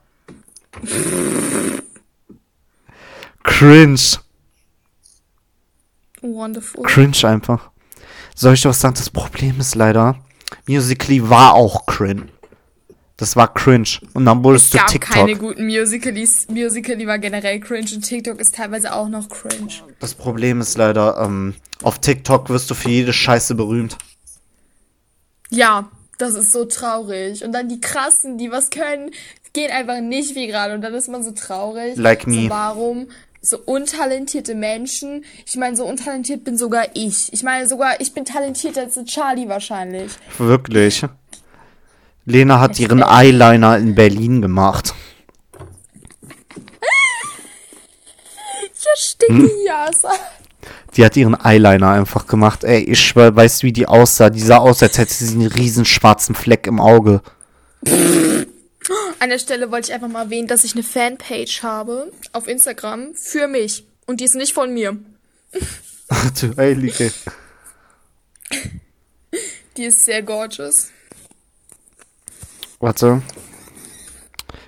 Cringe. 3.44 4.00
Wonderful. 6.20 6.82
Cringe 6.84 7.16
einfach. 7.24 7.70
Soll 8.34 8.54
ich 8.54 8.62
dir 8.62 8.70
was 8.70 8.80
sagen? 8.80 8.94
Das 8.96 9.10
Problem 9.10 9.60
ist 9.60 9.74
leider, 9.74 10.16
Musically 10.66 11.28
war 11.28 11.54
auch 11.54 11.86
cringe. 11.86 12.26
Das 13.18 13.34
war 13.34 13.52
cringe. 13.52 13.98
Und 14.14 14.26
dann 14.26 14.44
wurdest 14.44 14.66
Es 14.66 14.70
du 14.70 14.78
gab 14.78 14.86
TikTok. 14.86 15.12
keine 15.12 15.34
guten 15.36 15.66
Musicalies. 15.66 16.46
Musical.ly 16.48 17.04
war 17.08 17.18
generell 17.18 17.58
cringe 17.58 17.88
und 17.94 18.02
TikTok 18.02 18.40
ist 18.40 18.54
teilweise 18.54 18.94
auch 18.94 19.08
noch 19.08 19.28
cringe. 19.28 19.72
Das 19.98 20.14
Problem 20.14 20.60
ist 20.60 20.78
leider, 20.78 21.18
ähm, 21.20 21.54
auf 21.82 21.98
TikTok 21.98 22.48
wirst 22.48 22.70
du 22.70 22.74
für 22.74 22.88
jede 22.88 23.12
Scheiße 23.12 23.56
berühmt. 23.56 23.98
Ja, 25.50 25.90
das 26.18 26.34
ist 26.34 26.52
so 26.52 26.64
traurig. 26.64 27.44
Und 27.44 27.50
dann 27.52 27.68
die 27.68 27.80
krassen, 27.80 28.38
die 28.38 28.52
was 28.52 28.70
können, 28.70 29.10
gehen 29.52 29.72
einfach 29.72 30.00
nicht 30.00 30.36
wie 30.36 30.46
gerade. 30.46 30.74
Und 30.74 30.82
dann 30.82 30.94
ist 30.94 31.08
man 31.08 31.24
so 31.24 31.32
traurig. 31.32 31.96
Like 31.96 32.26
me. 32.28 32.44
So, 32.44 32.50
warum? 32.50 33.08
So 33.40 33.58
untalentierte 33.58 34.54
Menschen. 34.54 35.24
Ich 35.44 35.56
meine, 35.56 35.76
so 35.76 35.84
untalentiert 35.84 36.44
bin 36.44 36.56
sogar 36.56 36.86
ich. 36.94 37.32
Ich 37.32 37.42
meine, 37.42 37.66
sogar 37.66 38.00
ich 38.00 38.14
bin 38.14 38.24
talentierter 38.24 38.82
als 38.82 38.96
Charlie 39.06 39.48
wahrscheinlich. 39.48 40.12
Wirklich. 40.38 41.04
Lena 42.30 42.60
hat 42.60 42.78
ihren 42.78 43.02
Eyeliner 43.02 43.78
in 43.78 43.94
Berlin 43.94 44.42
gemacht. 44.42 44.94
Ja, 48.74 48.90
Sticky, 48.96 49.50
ja. 49.66 49.90
so- 49.92 50.08
Die 50.94 51.04
hat 51.04 51.16
ihren 51.16 51.34
Eyeliner 51.42 51.90
einfach 51.92 52.26
gemacht. 52.26 52.64
Ey, 52.64 52.80
ich 52.82 53.00
schwör, 53.00 53.34
weißt 53.34 53.62
du, 53.62 53.66
wie 53.68 53.72
die 53.72 53.86
aussah? 53.86 54.28
Die 54.28 54.40
sah 54.40 54.58
aus, 54.58 54.82
als 54.82 54.98
hätte 54.98 55.12
sie 55.14 55.34
einen 55.34 55.46
riesen 55.46 55.84
schwarzen 55.86 56.34
Fleck 56.34 56.66
im 56.66 56.80
Auge. 56.80 57.22
An 57.86 59.30
der 59.30 59.38
Stelle 59.38 59.70
wollte 59.70 59.88
ich 59.88 59.94
einfach 59.94 60.08
mal 60.08 60.24
erwähnen, 60.24 60.48
dass 60.48 60.64
ich 60.64 60.74
eine 60.74 60.82
Fanpage 60.82 61.62
habe 61.62 62.12
auf 62.32 62.46
Instagram 62.46 63.14
für 63.14 63.48
mich. 63.48 63.84
Und 64.06 64.20
die 64.20 64.24
ist 64.24 64.34
nicht 64.34 64.52
von 64.52 64.72
mir. 64.74 64.96
du 66.40 66.56
Heilige. 66.56 67.10
Die 69.76 69.84
ist 69.84 70.04
sehr 70.04 70.22
gorgeous. 70.22 70.88
Warte. 72.80 73.22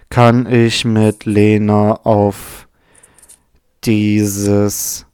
Kann 0.09 0.47
ich 0.53 0.85
mit 0.85 1.25
Lena 1.25 1.93
auf 2.03 2.67
dieses. 3.85 5.07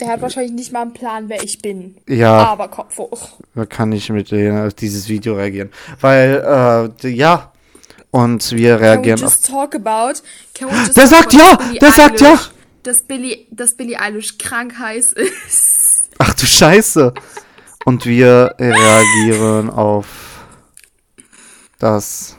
Der 0.00 0.08
hat 0.08 0.22
wahrscheinlich 0.22 0.52
nicht 0.52 0.72
mal 0.72 0.82
einen 0.82 0.92
Plan, 0.92 1.28
wer 1.28 1.42
ich 1.42 1.62
bin. 1.62 1.96
Ja, 2.08 2.44
Aber 2.44 2.68
Kopf 2.68 2.98
hoch. 2.98 3.38
kann 3.68 3.92
ich 3.92 4.10
mit 4.10 4.30
Lena 4.30 4.66
auf 4.66 4.74
dieses 4.74 5.08
Video 5.08 5.34
reagieren? 5.36 5.70
Weil, 6.00 6.92
äh, 7.04 7.08
ja. 7.08 7.52
Und 8.10 8.52
wir 8.52 8.74
Can 8.74 8.80
we 8.80 8.86
reagieren 8.86 9.18
auf. 9.18 9.30
just 9.30 9.46
talk 9.46 9.74
about? 9.74 10.20
Can 10.54 10.68
we 10.68 10.76
just 10.78 10.96
Der 10.96 11.06
sagt 11.06 11.32
ja, 11.32 11.58
der 11.80 11.92
sagt 11.92 12.20
ja. 12.20 12.40
Dass 12.82 13.02
Billy, 13.02 13.46
dass 13.50 13.76
Billie 13.76 13.98
Eilish 13.98 14.36
krank 14.38 14.78
heiß 14.78 15.12
ist. 15.12 16.10
Ach 16.18 16.34
du 16.34 16.44
Scheiße. 16.46 17.14
Und 17.84 18.04
wir 18.06 18.54
reagieren 18.58 19.70
auf 19.70 20.33
das. 21.78 22.36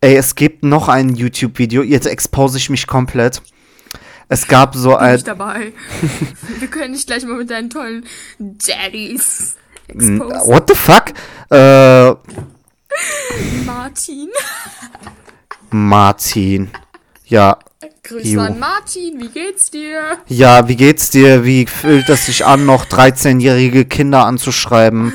Ey, 0.00 0.16
es 0.16 0.34
gibt 0.34 0.64
noch 0.64 0.88
ein 0.88 1.14
YouTube-Video. 1.14 1.82
Jetzt 1.82 2.06
expose 2.06 2.58
ich 2.58 2.68
mich 2.70 2.86
komplett. 2.86 3.40
Es 4.28 4.48
gab 4.48 4.74
so 4.74 4.90
Bin 4.90 4.98
ein. 4.98 5.16
ich 5.16 5.24
dabei. 5.24 5.72
Wir 6.58 6.68
können 6.68 6.94
dich 6.94 7.06
gleich 7.06 7.24
mal 7.24 7.36
mit 7.36 7.50
deinen 7.50 7.70
tollen 7.70 8.04
Daddies 8.38 9.56
Mm, 9.92 10.20
exposen. 10.22 10.52
What 10.52 10.68
the 10.68 10.74
fuck? 10.74 11.04
Äh, 11.50 12.14
Martin. 13.66 14.28
Martin. 15.70 16.70
Ja. 17.26 17.58
Grüße 18.04 18.28
Jo. 18.28 18.40
an 18.42 18.58
Martin, 18.58 19.20
wie 19.20 19.28
geht's 19.28 19.70
dir? 19.70 20.18
Ja, 20.28 20.66
wie 20.68 20.76
geht's 20.76 21.10
dir? 21.10 21.44
Wie 21.44 21.66
fühlt 21.66 22.08
es 22.08 22.26
sich 22.26 22.44
an, 22.44 22.64
noch 22.66 22.86
13-jährige 22.86 23.84
Kinder 23.84 24.24
anzuschreiben? 24.26 25.12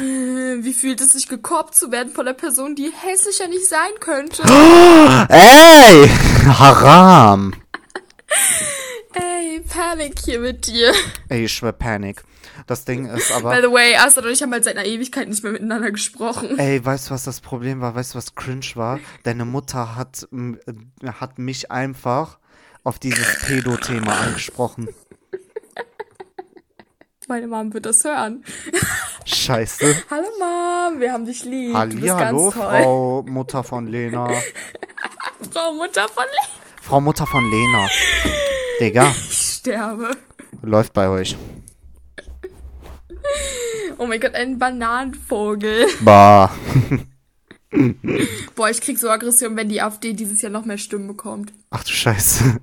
Wie 0.64 0.74
fühlt 0.74 1.02
es 1.02 1.14
sich 1.14 1.28
gekoppt 1.28 1.76
zu 1.76 1.92
werden 1.92 2.12
von 2.14 2.26
der 2.26 2.34
Person, 2.34 2.76
die 2.76 2.92
hässlicher 2.92 3.48
nicht 3.48 3.68
sein 3.68 3.92
könnte? 4.00 4.44
Ey! 5.30 6.08
Haram! 6.48 7.54
Ey, 9.14 9.62
Panik 9.62 10.20
hier 10.24 10.40
mit 10.40 10.68
dir. 10.68 10.94
Ey, 11.30 11.46
ich 11.46 11.54
schwör 11.54 11.72
Panik. 11.72 12.24
Das 12.68 12.86
Ding 12.86 13.06
ist 13.08 13.30
By 13.30 13.34
aber. 13.36 13.62
the 13.62 13.72
way, 13.72 13.96
Astrid 13.96 14.26
und 14.26 14.32
ich 14.32 14.42
haben 14.42 14.52
halt 14.52 14.64
seit 14.64 14.78
einer 14.78 14.86
Ewigkeit 14.88 15.28
nicht 15.30 15.44
mehr 15.44 15.54
miteinander 15.54 15.92
gesprochen. 15.92 16.58
Ey, 16.60 16.84
weißt 16.84 17.10
du, 17.10 17.14
was 17.14 17.24
das 17.24 17.40
Problem 17.40 17.82
war? 17.82 17.96
Weißt 17.96 18.14
du, 18.14 18.18
was 18.18 18.36
cringe 18.36 18.66
war? 18.76 19.00
Deine 19.24 19.46
Mutter 19.46 19.96
hat, 19.96 20.28
äh, 20.32 21.08
hat 21.08 21.40
mich 21.40 21.72
einfach 21.72 22.38
auf 22.84 23.00
dieses 23.00 23.40
Pedo-Thema 23.46 24.18
angesprochen. 24.20 24.88
Meine 27.28 27.48
Mom 27.48 27.74
wird 27.74 27.86
das 27.86 28.04
hören. 28.06 28.44
Scheiße. 29.26 30.04
Hallo 30.10 30.28
Mom, 30.40 31.00
wir 31.02 31.12
haben 31.12 31.26
dich 31.26 31.44
lieb. 31.44 31.74
du 31.74 31.78
Halli, 31.78 31.96
bist 31.98 32.14
hallo, 32.14 32.44
ganz 32.46 32.54
toll. 32.56 32.82
Frau 32.82 33.24
Mutter 33.24 33.64
von 33.64 33.88
Lena. 33.88 34.30
Frau 35.52 35.74
Mutter 35.74 36.08
von 36.08 36.24
Le 36.24 36.82
Frau 36.82 37.02
Mutter 37.02 37.28
von 37.28 37.44
Lena. 37.52 37.88
Digga, 38.80 39.14
Ich 39.30 39.58
sterbe. 39.60 40.12
läuft 40.62 40.94
bei 40.94 41.10
euch. 41.10 41.36
Oh 43.98 44.06
mein 44.06 44.22
Gott, 44.22 44.34
ein 44.36 44.58
Bananenvogel. 44.58 45.88
Bah. 46.02 46.52
Boah, 48.56 48.70
ich 48.70 48.80
krieg 48.80 48.98
so 48.98 49.10
Aggression, 49.10 49.58
wenn 49.58 49.68
die 49.68 49.82
AfD 49.82 50.14
dieses 50.14 50.42
Jahr 50.42 50.52
noch 50.52 50.64
mehr 50.66 50.78
Stimmen 50.78 51.08
bekommt. 51.08 51.52
Ach 51.72 51.84
du 51.84 51.92
Scheiße. 51.92 52.58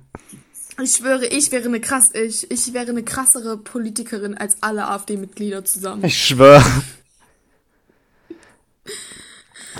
Ich 0.81 0.95
schwöre, 0.95 1.25
ich 1.25 1.51
wäre 1.51 1.65
eine 1.65 1.79
krass, 1.79 2.09
ich, 2.13 2.51
ich 2.51 2.73
wäre 2.73 2.89
eine 2.89 3.03
krassere 3.03 3.57
Politikerin 3.57 4.35
als 4.35 4.57
alle 4.61 4.87
AfD-Mitglieder 4.87 5.63
zusammen. 5.63 6.03
Ich 6.03 6.21
schwör. 6.21 6.61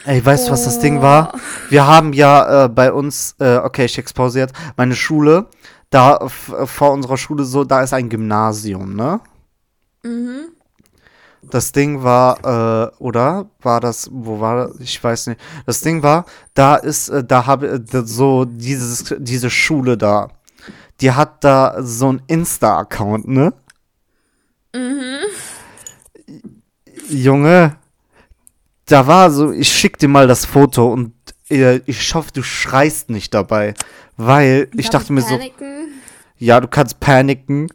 Ey, 0.05 0.23
weißt 0.23 0.47
du, 0.47 0.51
was 0.51 0.63
das 0.63 0.79
Ding 0.79 1.01
war? 1.01 1.33
Wir 1.69 1.87
haben 1.87 2.13
ja 2.13 2.65
äh, 2.65 2.69
bei 2.69 2.93
uns, 2.93 3.35
äh, 3.39 3.57
okay, 3.57 3.85
ich 3.85 3.97
expose 3.97 4.39
jetzt, 4.39 4.53
meine 4.77 4.95
Schule, 4.95 5.47
da 5.89 6.27
vor 6.29 6.91
unserer 6.91 7.17
Schule 7.17 7.43
so, 7.43 7.63
da 7.63 7.81
ist 7.81 7.93
ein 7.93 8.09
Gymnasium, 8.09 8.95
ne? 8.95 9.19
Mhm. 10.03 10.49
Das 11.49 11.71
Ding 11.71 12.03
war, 12.03 12.91
äh, 12.91 12.95
oder? 12.99 13.49
War 13.61 13.79
das, 13.79 14.09
wo 14.11 14.39
war 14.39 14.67
das? 14.67 14.79
Ich 14.79 15.03
weiß 15.03 15.27
nicht. 15.27 15.41
Das 15.65 15.81
Ding 15.81 16.03
war, 16.03 16.25
da 16.53 16.75
ist, 16.75 17.09
äh, 17.09 17.23
da 17.23 17.45
habe 17.45 17.67
äh, 17.67 18.03
so 18.05 18.45
dieses, 18.45 19.13
diese 19.19 19.49
Schule 19.49 19.97
da. 19.97 20.29
Die 21.01 21.11
hat 21.11 21.43
da 21.43 21.81
so 21.81 22.13
ein 22.13 22.21
Insta-Account, 22.27 23.27
ne? 23.27 23.53
Junge, 27.09 27.77
da 28.85 29.07
war 29.07 29.31
so, 29.31 29.51
ich 29.51 29.71
schick 29.71 29.97
dir 29.97 30.07
mal 30.07 30.27
das 30.27 30.45
Foto 30.45 30.91
und 30.91 31.13
äh, 31.49 31.81
ich 31.85 32.13
hoffe, 32.13 32.31
du 32.33 32.43
schreist 32.43 33.09
nicht 33.09 33.33
dabei, 33.33 33.73
weil 34.17 34.69
ich 34.75 34.89
dachte 34.89 35.13
mir 35.13 35.21
so, 35.21 35.37
Paniken? 35.37 36.01
ja, 36.37 36.59
du 36.59 36.67
kannst 36.67 36.99
paniken, 36.99 37.69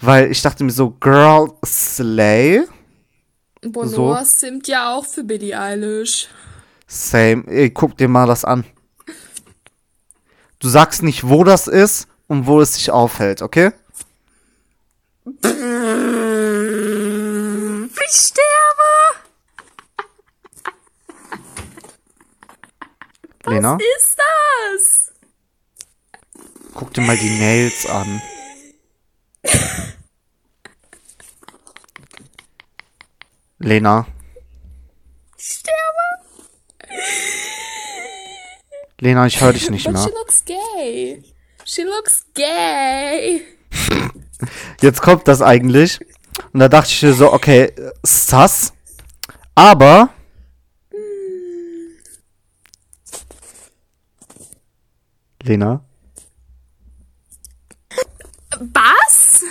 weil 0.00 0.30
ich 0.30 0.42
dachte 0.42 0.64
mir 0.64 0.70
so, 0.70 0.90
Girl 0.90 1.52
Slay, 1.64 2.62
Bonoa 3.62 4.24
simmt 4.24 4.68
ja 4.68 4.94
auch 4.94 5.06
für 5.06 5.24
Billie 5.24 5.58
Eilish. 5.58 6.28
same, 6.86 7.44
ey, 7.46 7.70
guck 7.70 7.96
dir 7.96 8.08
mal 8.08 8.26
das 8.26 8.44
an. 8.44 8.64
Du 10.58 10.68
sagst 10.68 11.02
nicht, 11.02 11.28
wo 11.28 11.44
das 11.44 11.66
ist 11.66 12.08
und 12.28 12.46
wo 12.46 12.60
es 12.60 12.74
sich 12.74 12.90
aufhält, 12.90 13.42
okay? 13.42 13.72
Ich 18.06 18.12
sterbe! 18.12 18.92
Lena, 23.46 23.76
Ist 23.96 24.16
das? 24.18 25.12
guck 26.74 26.92
dir 26.94 27.02
mal 27.02 27.16
die 27.16 27.38
Nails 27.38 27.86
an. 27.86 28.20
Lena, 33.58 34.06
Ich 35.38 35.44
sterbe! 35.46 36.24
Lena, 39.00 39.26
ich 39.26 39.40
höre 39.40 39.52
dich 39.52 39.70
nicht 39.70 39.84
But 39.84 39.92
mehr. 39.94 40.02
she 40.04 40.10
looks 40.10 40.44
gay. 40.44 41.22
She 41.74 41.82
looks 41.82 42.24
gay. 42.34 43.42
Jetzt 44.80 45.02
kommt 45.02 45.26
das 45.26 45.42
eigentlich. 45.42 45.98
Und 46.52 46.60
da 46.60 46.68
dachte 46.68 46.90
ich 46.92 47.02
mir 47.02 47.12
so, 47.14 47.32
okay, 47.32 47.72
sass. 48.04 48.72
Aber. 49.56 50.10
Lena, 55.42 55.84
Was? 58.72 59.42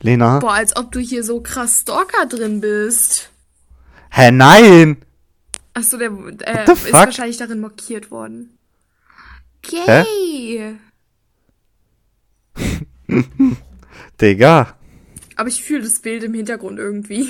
Lena. 0.00 0.38
Boah, 0.38 0.54
als 0.54 0.74
ob 0.74 0.90
du 0.90 1.00
hier 1.00 1.22
so 1.22 1.42
krass 1.42 1.80
Stalker 1.80 2.24
drin 2.24 2.62
bist. 2.62 3.30
Hä, 4.10 4.30
nein! 4.30 5.05
Achso, 5.76 5.98
der 5.98 6.10
äh, 6.10 6.64
ist 6.72 6.80
fuck? 6.86 6.92
wahrscheinlich 6.94 7.36
darin 7.36 7.60
markiert 7.60 8.10
worden. 8.10 8.56
Gay. 9.60 10.78
Digga. 14.18 14.74
Aber 15.36 15.48
ich 15.50 15.62
fühle 15.62 15.82
das 15.82 16.00
Bild 16.00 16.24
im 16.24 16.32
Hintergrund 16.32 16.78
irgendwie. 16.78 17.28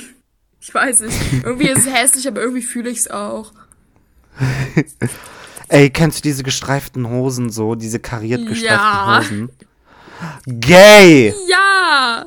Ich 0.60 0.72
weiß 0.72 1.00
nicht. 1.00 1.18
Irgendwie 1.42 1.66
ist 1.68 1.88
es 1.88 1.92
hässlich, 1.92 2.28
aber 2.28 2.40
irgendwie 2.40 2.62
fühle 2.62 2.88
ich 2.88 2.98
es 2.98 3.10
auch. 3.10 3.52
Ey, 5.68 5.90
kennst 5.90 6.18
du 6.18 6.22
diese 6.22 6.44
gestreiften 6.44 7.08
Hosen 7.10 7.50
so? 7.50 7.74
Diese 7.74 7.98
kariert 7.98 8.46
gestreiften 8.46 8.68
Ja. 8.76 9.18
Hosen? 9.18 9.50
Gay! 10.46 11.34
Ja! 11.48 12.26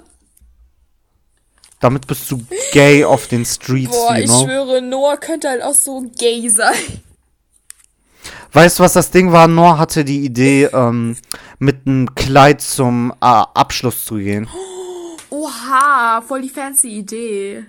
Damit 1.80 2.08
bist 2.08 2.30
du 2.30 2.42
gay 2.74 3.06
auf 3.06 3.28
den 3.28 3.46
Streets, 3.46 3.92
Boah, 3.92 4.18
you 4.18 4.24
ich 4.24 4.30
know? 4.30 4.44
schwöre, 4.46 4.82
Noah 4.82 5.18
könnte 5.18 5.50
halt 5.50 5.64
auch 5.64 5.74
so 5.74 6.02
gay 6.18 6.50
sein. 6.50 6.76
Weißt 8.52 8.80
du, 8.80 8.84
was 8.84 8.94
das 8.94 9.12
Ding 9.12 9.32
war? 9.32 9.48
Noah 9.48 9.78
hatte 9.78 10.04
die 10.04 10.26
Idee, 10.26 10.66
ähm, 10.74 11.16
mit 11.60 11.86
einem 11.86 12.16
Kleid 12.16 12.62
zum 12.62 13.12
äh, 13.22 13.26
Abschluss 13.26 14.06
zu 14.06 14.16
gehen. 14.16 14.48
Oha, 15.30 16.22
voll 16.28 16.42
die 16.42 16.50
fancy 16.50 16.90
Idee. 16.90 17.66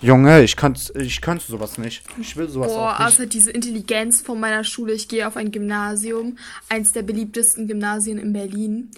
Junge, 0.00 0.42
ich 0.42 0.56
könnte 0.56 0.98
ich 1.00 1.20
könnte 1.20 1.44
sowas 1.46 1.78
nicht. 1.78 2.02
Ich 2.20 2.36
will 2.36 2.48
sowas 2.48 2.72
Boah, 2.72 2.94
auch 2.94 2.98
nicht. 2.98 3.08
außer 3.08 3.26
diese 3.26 3.50
Intelligenz 3.50 4.20
von 4.20 4.38
meiner 4.38 4.64
Schule. 4.64 4.92
Ich 4.92 5.08
gehe 5.08 5.26
auf 5.26 5.36
ein 5.36 5.50
Gymnasium, 5.50 6.38
eins 6.68 6.92
der 6.92 7.02
beliebtesten 7.02 7.66
Gymnasien 7.66 8.18
in 8.18 8.32
Berlin. 8.32 8.90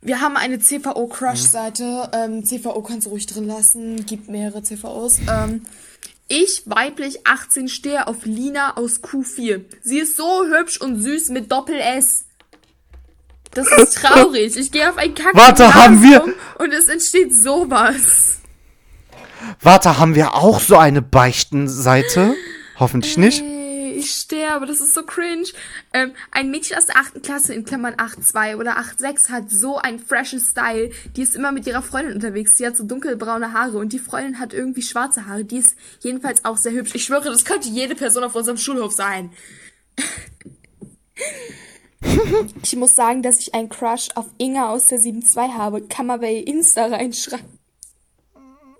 Wir 0.00 0.20
haben 0.20 0.36
eine 0.36 0.58
CVO-Crush-Seite. 0.58 2.10
Ähm, 2.12 2.44
CVO 2.44 2.82
kannst 2.82 3.06
du 3.06 3.10
ruhig 3.10 3.26
drin 3.26 3.46
lassen. 3.46 4.04
Gibt 4.06 4.28
mehrere 4.28 4.62
CVOs. 4.62 5.18
Ähm, 5.30 5.62
ich, 6.28 6.62
weiblich 6.66 7.26
18, 7.26 7.68
stehe 7.68 8.06
auf 8.06 8.24
Lina 8.24 8.76
aus 8.76 9.02
Q4. 9.02 9.62
Sie 9.82 9.98
ist 9.98 10.16
so 10.16 10.44
hübsch 10.46 10.80
und 10.80 11.00
süß 11.02 11.28
mit 11.30 11.50
Doppel-S. 11.52 12.24
Das 13.52 13.68
ist 13.70 13.94
traurig. 13.98 14.56
Ich 14.56 14.72
gehe 14.72 14.88
auf 14.88 14.96
ein 14.96 15.14
kack 15.14 15.34
Warte, 15.34 15.74
haben 15.74 16.02
wir- 16.02 16.24
Und 16.58 16.72
es 16.72 16.88
entsteht 16.88 17.34
sowas. 17.36 18.38
Warte, 19.60 19.98
haben 19.98 20.14
wir 20.14 20.34
auch 20.34 20.60
so 20.60 20.76
eine 20.78 21.02
Beichtenseite? 21.02 22.34
Hoffentlich 22.78 23.18
nicht. 23.18 23.44
Ich 24.04 24.10
sterbe, 24.10 24.66
das 24.66 24.82
ist 24.82 24.92
so 24.92 25.02
cringe. 25.02 25.46
Ähm, 25.94 26.12
ein 26.30 26.50
Mädchen 26.50 26.76
aus 26.76 26.84
der 26.84 26.98
8. 26.98 27.22
Klasse 27.22 27.54
in 27.54 27.64
Klammern 27.64 27.94
8.2 27.94 28.56
oder 28.56 28.76
8.6 28.76 29.30
hat 29.30 29.50
so 29.50 29.78
einen 29.78 29.98
freshen 29.98 30.40
Style. 30.40 30.90
Die 31.16 31.22
ist 31.22 31.34
immer 31.34 31.52
mit 31.52 31.66
ihrer 31.66 31.80
Freundin 31.80 32.12
unterwegs. 32.12 32.58
Die 32.58 32.66
hat 32.66 32.76
so 32.76 32.84
dunkelbraune 32.84 33.54
Haare 33.54 33.78
und 33.78 33.94
die 33.94 33.98
Freundin 33.98 34.38
hat 34.38 34.52
irgendwie 34.52 34.82
schwarze 34.82 35.24
Haare. 35.24 35.46
Die 35.46 35.56
ist 35.56 35.74
jedenfalls 36.00 36.44
auch 36.44 36.58
sehr 36.58 36.72
hübsch. 36.72 36.94
Ich 36.94 37.04
schwöre, 37.04 37.30
das 37.30 37.46
könnte 37.46 37.70
jede 37.70 37.94
Person 37.94 38.24
auf 38.24 38.34
unserem 38.34 38.58
Schulhof 38.58 38.92
sein. 38.92 39.32
Ich 42.62 42.76
muss 42.76 42.94
sagen, 42.94 43.22
dass 43.22 43.40
ich 43.40 43.54
einen 43.54 43.70
Crush 43.70 44.08
auf 44.14 44.26
Inga 44.36 44.68
aus 44.68 44.86
der 44.86 44.98
7.2 44.98 45.54
habe. 45.54 45.82
Kann 45.88 46.06
man 46.06 46.20
bei 46.20 46.34
Insta 46.34 46.86
reinschreiben. 46.86 47.46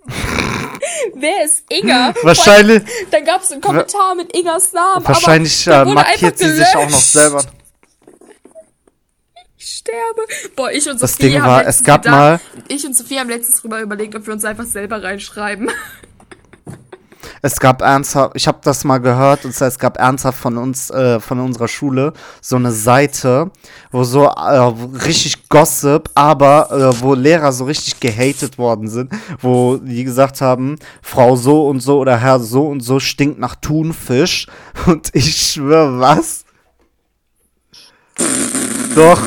Wer 1.14 1.44
ist 1.44 1.64
Inga? 1.70 2.14
Wahrscheinlich, 2.22 2.82
Dann 3.10 3.24
gab 3.24 3.42
es 3.42 3.52
einen 3.52 3.60
Kommentar 3.60 4.14
mit 4.14 4.34
Ingas 4.36 4.72
Namen. 4.72 5.06
wahrscheinlich 5.06 5.68
aber 5.70 5.90
äh, 5.90 5.94
markiert 5.94 6.38
sie 6.38 6.52
sich 6.52 6.74
auch 6.76 6.88
noch 6.88 6.98
selber. 6.98 7.42
Ich 9.56 9.66
sterbe. 9.78 10.22
Boah, 10.56 10.70
ich 10.70 10.88
und 10.88 11.00
Das 11.02 11.12
Sophie 11.12 11.30
Ding 11.30 11.40
haben 11.42 11.48
war, 11.48 11.66
es 11.66 11.82
gab 11.82 12.02
gedacht- 12.02 12.18
mal- 12.18 12.40
Ich 12.68 12.84
und 12.86 12.96
Sophie 12.96 13.18
haben 13.18 13.28
letztens 13.30 13.60
drüber 13.62 13.80
überlegt, 13.80 14.14
ob 14.14 14.26
wir 14.26 14.32
uns 14.34 14.44
einfach 14.44 14.64
selber 14.66 15.02
reinschreiben. 15.02 15.70
Es 17.46 17.60
gab 17.60 17.82
ernsthaft, 17.82 18.32
ich 18.36 18.48
habe 18.48 18.60
das 18.62 18.84
mal 18.84 18.96
gehört, 18.96 19.44
und 19.44 19.54
zwar, 19.54 19.68
es 19.68 19.78
gab 19.78 19.98
ernsthaft 19.98 20.38
von 20.38 20.56
uns, 20.56 20.88
äh, 20.88 21.20
von 21.20 21.38
unserer 21.40 21.68
Schule, 21.68 22.14
so 22.40 22.56
eine 22.56 22.72
Seite, 22.72 23.50
wo 23.90 24.02
so 24.02 24.24
äh, 24.24 24.72
richtig 25.04 25.50
Gossip, 25.50 26.08
aber 26.14 26.70
äh, 26.72 27.02
wo 27.02 27.12
Lehrer 27.12 27.52
so 27.52 27.66
richtig 27.66 28.00
gehatet 28.00 28.56
worden 28.56 28.88
sind, 28.88 29.12
wo 29.42 29.76
die 29.76 30.04
gesagt 30.04 30.40
haben, 30.40 30.76
Frau 31.02 31.36
so 31.36 31.68
und 31.68 31.80
so 31.80 31.98
oder 31.98 32.16
Herr 32.16 32.40
so 32.40 32.66
und 32.66 32.80
so 32.80 32.98
stinkt 32.98 33.38
nach 33.38 33.56
Thunfisch. 33.56 34.46
Und 34.86 35.10
ich 35.12 35.36
schwöre, 35.36 36.00
was? 36.00 36.46
Doch, 38.94 39.20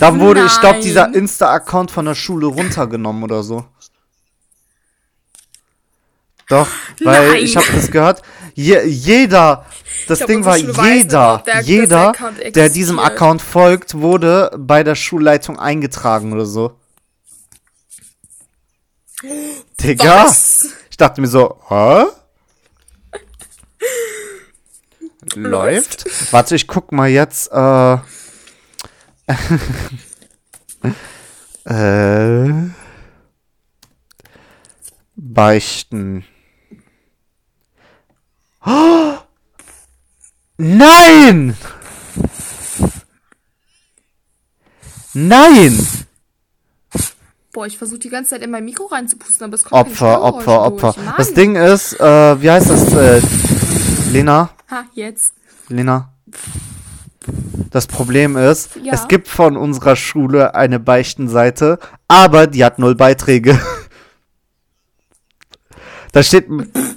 dann 0.00 0.18
wurde, 0.18 0.44
ich 0.44 0.60
glaube, 0.60 0.78
Nein. 0.78 0.82
dieser 0.82 1.14
Insta-Account 1.14 1.92
von 1.92 2.04
der 2.04 2.16
Schule 2.16 2.46
runtergenommen 2.46 3.22
oder 3.22 3.44
so. 3.44 3.64
Doch, 6.50 6.68
weil 7.02 7.28
Nein. 7.30 7.44
ich 7.44 7.56
habe 7.56 7.66
das 7.74 7.90
gehört. 7.90 8.22
Je, 8.54 8.82
jeder, 8.84 9.64
das 10.08 10.18
glaub, 10.18 10.28
Ding 10.28 10.44
war, 10.44 10.56
jeder, 10.56 11.42
der- 11.46 11.60
jeder, 11.60 12.12
der 12.54 12.68
diesem. 12.68 12.98
Account 12.98 13.40
folgt, 13.40 13.94
wurde 13.94 14.50
bei 14.58 14.82
der 14.82 14.96
Schulleitung 14.96 15.58
eingetragen 15.58 16.32
oder 16.32 16.44
so. 16.44 16.76
Digga. 19.80 20.24
Was? 20.24 20.70
Ich 20.90 20.96
dachte 20.96 21.20
mir 21.20 21.28
so, 21.28 21.60
hä? 21.68 22.04
Läuft? 25.36 26.04
Warte, 26.32 26.56
ich 26.56 26.66
guck 26.66 26.90
mal 26.90 27.08
jetzt, 27.08 27.52
äh. 27.52 27.98
äh. 31.66 32.70
Beichten. 35.14 36.24
Oh! 38.70 39.18
Nein! 40.58 41.56
Nein! 45.12 45.86
Boah, 47.52 47.66
ich 47.66 47.76
versuche 47.78 47.98
die 47.98 48.10
ganze 48.10 48.30
Zeit 48.30 48.42
in 48.42 48.50
mein 48.52 48.64
Mikro 48.64 48.86
reinzupusten, 48.86 49.44
aber 49.44 49.54
es 49.56 49.64
kommt 49.64 49.72
Opfer, 49.88 50.22
Opfer, 50.22 50.62
Opfer. 50.62 50.92
durch. 50.92 51.16
Das 51.16 51.34
Ding 51.34 51.56
ist, 51.56 51.98
äh, 51.98 52.40
wie 52.40 52.48
heißt 52.50 52.70
das, 52.70 52.92
äh, 52.94 53.20
Lena? 54.12 54.50
Ha, 54.70 54.84
jetzt. 54.94 55.32
Lena? 55.68 56.12
Das 57.70 57.88
Problem 57.88 58.36
ist, 58.36 58.76
Ja. 58.76 58.92
es 58.94 59.08
gibt 59.08 59.26
von 59.26 59.56
unserer 59.56 59.96
Schule 59.96 60.54
eine 60.54 60.78
Beichtenseite, 60.78 61.80
aber 62.06 62.46
die 62.46 62.64
hat 62.64 62.78
null 62.78 62.94
Beiträge. 62.94 63.58
Da 66.12 66.24
steht, 66.24 66.48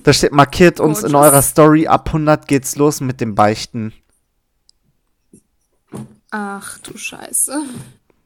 da 0.04 0.14
steht 0.14 0.32
markiert 0.34 0.80
uns 0.80 1.04
in 1.04 1.12
Gorgeous. 1.12 1.32
eurer 1.32 1.42
Story, 1.42 1.88
ab 1.88 2.08
100 2.08 2.48
geht's 2.48 2.76
los 2.76 3.02
mit 3.02 3.22
dem 3.22 3.36
Beichten. 3.36 3.94
Ach 6.32 6.80
du 6.80 6.98
Scheiße. 6.98 7.64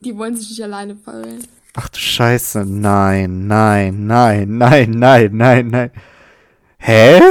Die 0.01 0.17
wollen 0.17 0.35
sich 0.37 0.49
nicht 0.49 0.63
alleine 0.63 0.95
fallen. 0.95 1.45
Ach 1.75 1.89
du 1.89 1.99
Scheiße, 1.99 2.65
nein, 2.65 3.47
nein, 3.47 4.07
nein, 4.07 4.57
nein, 4.57 4.91
nein, 4.91 5.29
nein, 5.35 5.67
nein. 5.67 5.91
Hä? 6.79 7.21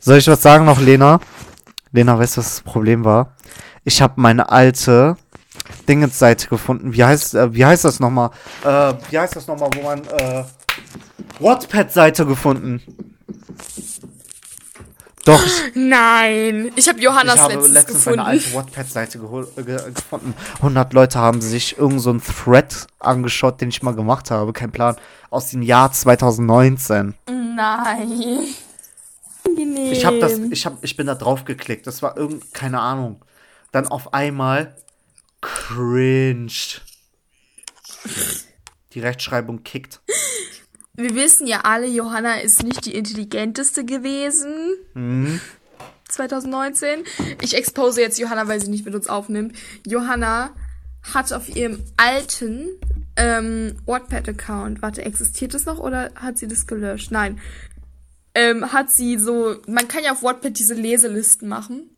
Soll 0.00 0.18
ich 0.18 0.26
was 0.26 0.42
sagen 0.42 0.64
noch, 0.64 0.80
Lena? 0.80 1.20
Lena, 1.92 2.18
weißt 2.18 2.36
du, 2.36 2.40
was 2.40 2.54
das 2.54 2.62
Problem 2.62 3.04
war? 3.04 3.36
Ich 3.84 4.00
habe 4.00 4.14
meine 4.16 4.50
alte 4.50 5.16
Dingens-Seite 5.88 6.48
gefunden. 6.48 6.92
Wie 6.94 7.04
heißt, 7.04 7.34
äh, 7.34 7.54
wie 7.54 7.64
heißt 7.64 7.84
das 7.84 8.00
nochmal? 8.00 8.30
Äh, 8.64 8.94
wie 9.10 9.18
heißt 9.18 9.36
das 9.36 9.46
nochmal, 9.46 9.70
wo 9.74 9.82
man, 9.82 10.02
äh, 10.04 10.44
Wattpad-Seite 11.38 12.26
gefunden. 12.26 12.82
Doch, 15.24 15.42
Nein, 15.74 16.72
ich 16.76 16.88
habe 16.88 16.98
Johannas 17.00 17.34
ich 17.36 17.40
habe 17.40 17.52
letztes 17.54 17.72
letztens 17.74 17.96
gefunden. 17.98 18.20
eine 18.20 18.28
alte 18.28 18.54
Wattpad-Seite 18.54 19.18
gehol- 19.18 19.48
äh, 19.58 19.62
ge 19.62 19.78
gefunden. 19.92 20.34
100 20.56 20.92
Leute 20.94 21.18
haben 21.18 21.40
sich 21.42 21.76
irgend 21.78 22.00
so 22.00 22.10
einen 22.10 22.22
Thread 22.22 22.86
angeschaut, 22.98 23.60
den 23.60 23.68
ich 23.68 23.82
mal 23.82 23.94
gemacht 23.94 24.30
habe. 24.30 24.52
Kein 24.52 24.72
Plan. 24.72 24.96
Aus 25.28 25.50
dem 25.50 25.62
Jahr 25.62 25.92
2019. 25.92 27.14
Nein. 27.28 28.44
Angenehm. 29.46 29.92
Ich 29.92 30.04
habe 30.04 30.18
das, 30.18 30.38
ich 30.38 30.66
hab, 30.66 30.82
ich 30.82 30.96
bin 30.96 31.06
da 31.06 31.14
drauf 31.14 31.44
geklickt. 31.44 31.86
Das 31.86 32.02
war 32.02 32.16
irgend, 32.16 32.52
keine 32.54 32.80
Ahnung. 32.80 33.22
Dann 33.72 33.86
auf 33.88 34.14
einmal 34.14 34.74
cringed. 35.42 36.82
Die 38.94 39.00
Rechtschreibung 39.00 39.62
kickt. 39.62 40.00
Wir 40.94 41.14
wissen 41.14 41.46
ja 41.46 41.60
alle, 41.62 41.86
Johanna 41.86 42.40
ist 42.40 42.62
nicht 42.62 42.86
die 42.86 42.94
intelligenteste 42.94 43.84
gewesen. 43.84 44.76
Mhm. 44.94 45.40
2019. 46.08 47.04
Ich 47.40 47.56
expose 47.56 48.00
jetzt 48.00 48.18
Johanna, 48.18 48.48
weil 48.48 48.60
sie 48.60 48.70
nicht 48.70 48.84
mit 48.84 48.94
uns 48.94 49.08
aufnimmt. 49.08 49.56
Johanna 49.86 50.50
hat 51.02 51.32
auf 51.32 51.48
ihrem 51.54 51.82
alten 51.96 52.68
ähm, 53.16 53.76
Wattpad-Account, 53.86 54.82
warte, 54.82 55.02
existiert 55.02 55.54
das 55.54 55.64
noch 55.64 55.78
oder 55.78 56.10
hat 56.14 56.38
sie 56.38 56.48
das 56.48 56.66
gelöscht? 56.66 57.10
Nein. 57.10 57.40
Ähm, 58.34 58.72
hat 58.72 58.90
sie 58.90 59.18
so, 59.18 59.56
man 59.66 59.88
kann 59.88 60.04
ja 60.04 60.12
auf 60.12 60.22
Wattpad 60.22 60.58
diese 60.58 60.74
Leselisten 60.74 61.48
machen. 61.48 61.96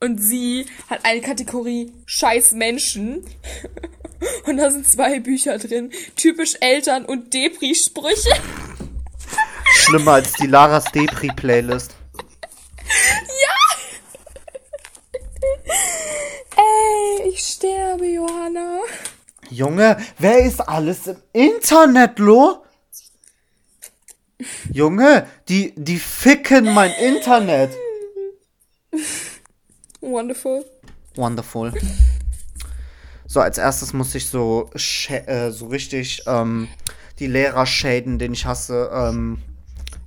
Und 0.00 0.18
sie 0.18 0.66
hat 0.88 1.04
eine 1.04 1.20
Kategorie 1.20 1.92
Scheiß 2.06 2.52
Menschen. 2.52 3.24
Und 4.48 4.56
da 4.56 4.70
sind 4.70 4.90
zwei 4.90 5.20
Bücher 5.20 5.58
drin. 5.58 5.92
Typisch 6.16 6.54
Eltern 6.60 7.04
und 7.04 7.34
Depri-Sprüche. 7.34 8.32
Schlimmer 9.74 10.12
als 10.12 10.32
die 10.32 10.46
Laras 10.46 10.84
Depri-Playlist. 10.86 11.94
Ey, 16.56 17.28
ich 17.28 17.40
sterbe, 17.40 18.06
Johanna. 18.06 18.80
Junge, 19.50 19.98
wer 20.16 20.38
ist 20.38 20.60
alles 20.60 21.06
im 21.08 21.16
Internet, 21.34 22.18
Lo? 22.18 22.64
Junge, 24.72 25.26
die, 25.50 25.74
die 25.76 25.98
ficken 25.98 26.72
mein 26.72 26.92
Internet. 26.92 27.70
Wonderful. 30.00 30.64
Wonderful. 31.16 31.72
So, 33.30 33.40
als 33.40 33.58
erstes 33.58 33.92
muss 33.92 34.14
ich 34.14 34.26
so, 34.26 34.70
äh, 35.08 35.50
so 35.50 35.66
richtig 35.66 36.22
ähm, 36.26 36.66
die 37.18 37.26
Lehrer 37.26 37.66
shaden, 37.66 38.18
den 38.18 38.32
ich 38.32 38.46
hasse. 38.46 38.90
Ähm, 38.90 39.42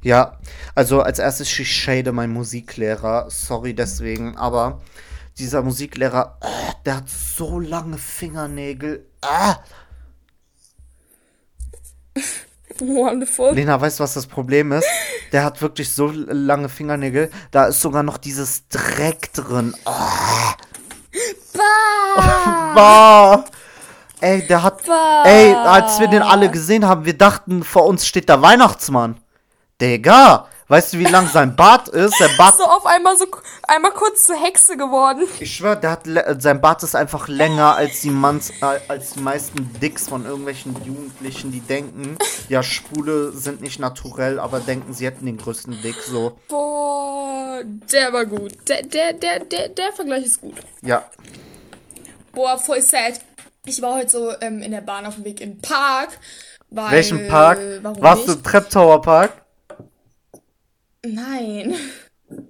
ja, 0.02 0.40
also 0.74 1.02
als 1.02 1.20
erstes, 1.20 1.48
ich 1.60 1.72
shade 1.72 2.14
meinen 2.14 2.34
Musiklehrer. 2.34 3.28
Sorry 3.30 3.76
deswegen, 3.76 4.38
aber 4.38 4.82
dieser 5.38 5.62
Musiklehrer, 5.62 6.40
äh, 6.42 6.74
der 6.84 6.98
hat 6.98 7.10
so 7.10 7.60
lange 7.60 8.00
Fingernägel. 8.00 9.06
Ah! 9.22 9.58
Wonderful. 12.80 13.54
Lena, 13.54 13.80
weißt 13.80 14.00
du, 14.00 14.04
was 14.04 14.16
das 14.16 14.26
Problem 14.26 14.72
ist? 14.72 14.88
Der 15.32 15.44
hat 15.46 15.62
wirklich 15.62 15.92
so 15.92 16.08
lange 16.08 16.68
Fingernägel. 16.68 17.30
Da 17.52 17.68
ist 17.68 17.82
sogar 17.82 18.04
noch 18.04 18.18
dieses 18.18 18.68
Dreck 18.70 19.32
drin. 19.34 19.74
Oh, 19.86 20.52
Bah! 21.54 22.74
bah. 22.76 23.46
Ey, 24.22 24.46
der 24.48 24.64
hat. 24.64 24.86
Bah. 24.86 25.24
Ey, 25.26 25.54
als 25.54 26.00
wir 26.00 26.08
den 26.08 26.22
alle 26.22 26.50
gesehen 26.50 26.88
haben, 26.88 27.06
wir 27.06 27.18
dachten, 27.18 27.64
vor 27.64 27.86
uns 27.86 28.06
steht 28.06 28.30
der 28.30 28.42
Weihnachtsmann. 28.42 29.18
Digga, 29.82 30.48
weißt 30.68 30.94
du, 30.94 31.00
wie 31.00 31.06
lang 31.06 31.28
sein 31.28 31.56
Bart 31.58 31.90
ist? 31.90 32.20
Der 32.20 32.30
Bart. 32.38 32.56
So 32.56 32.64
auf 32.64 32.86
einmal 32.86 33.18
so 33.18 33.26
einmal 33.68 33.92
kurz 33.92 34.24
zur 34.24 34.36
Hexe 34.36 34.78
geworden. 34.78 35.24
Ich 35.40 35.56
schwör, 35.56 35.76
der 35.76 35.92
hat 35.92 36.02
sein 36.42 36.62
Bart 36.62 36.84
ist 36.84 36.96
einfach 36.96 37.28
länger 37.28 37.76
als 37.76 38.02
die 38.02 38.12
Manns, 38.12 38.52
äh, 38.62 38.80
als 38.88 39.14
die 39.14 39.22
meisten 39.22 39.74
Dicks 39.82 40.08
von 40.08 40.26
irgendwelchen 40.26 40.76
Jugendlichen, 40.84 41.52
die 41.52 41.62
denken, 41.62 42.18
ja, 42.48 42.62
Spule 42.62 43.32
sind 43.32 43.62
nicht 43.62 43.80
naturell, 43.80 44.40
aber 44.40 44.60
denken, 44.60 44.94
sie 44.94 45.08
hätten 45.08 45.26
den 45.26 45.38
größten 45.38 45.82
Dick. 45.82 45.96
So, 46.04 46.38
Boah, 46.48 46.71
der 47.94 48.14
war 48.14 48.26
gut. 48.26 48.54
Der, 48.68 48.84
der, 48.84 49.14
der, 49.14 49.40
der, 49.40 49.70
der 49.70 49.92
Vergleich 49.94 50.26
ist 50.26 50.42
gut. 50.42 50.56
ja. 50.82 51.10
Boah, 52.34 52.58
voll 52.58 52.82
sad. 52.82 53.20
Ich 53.66 53.82
war 53.82 53.96
heute 53.96 54.10
so 54.10 54.34
ähm, 54.40 54.62
in 54.62 54.72
der 54.72 54.80
Bahn 54.82 55.06
auf 55.06 55.16
dem 55.16 55.26
Weg 55.26 55.42
in 55.42 55.56
den 55.56 55.62
Park. 55.62 56.18
Weil, 56.70 56.92
Welchen 56.92 57.28
Park? 57.28 57.60
Warum 57.82 58.02
Warst 58.02 58.28
nicht? 58.28 58.30
du 58.30 58.40
im 58.40 58.44
Trap 58.44 58.70
Tower 58.70 59.02
Park? 59.02 59.34
Nein. 61.06 61.76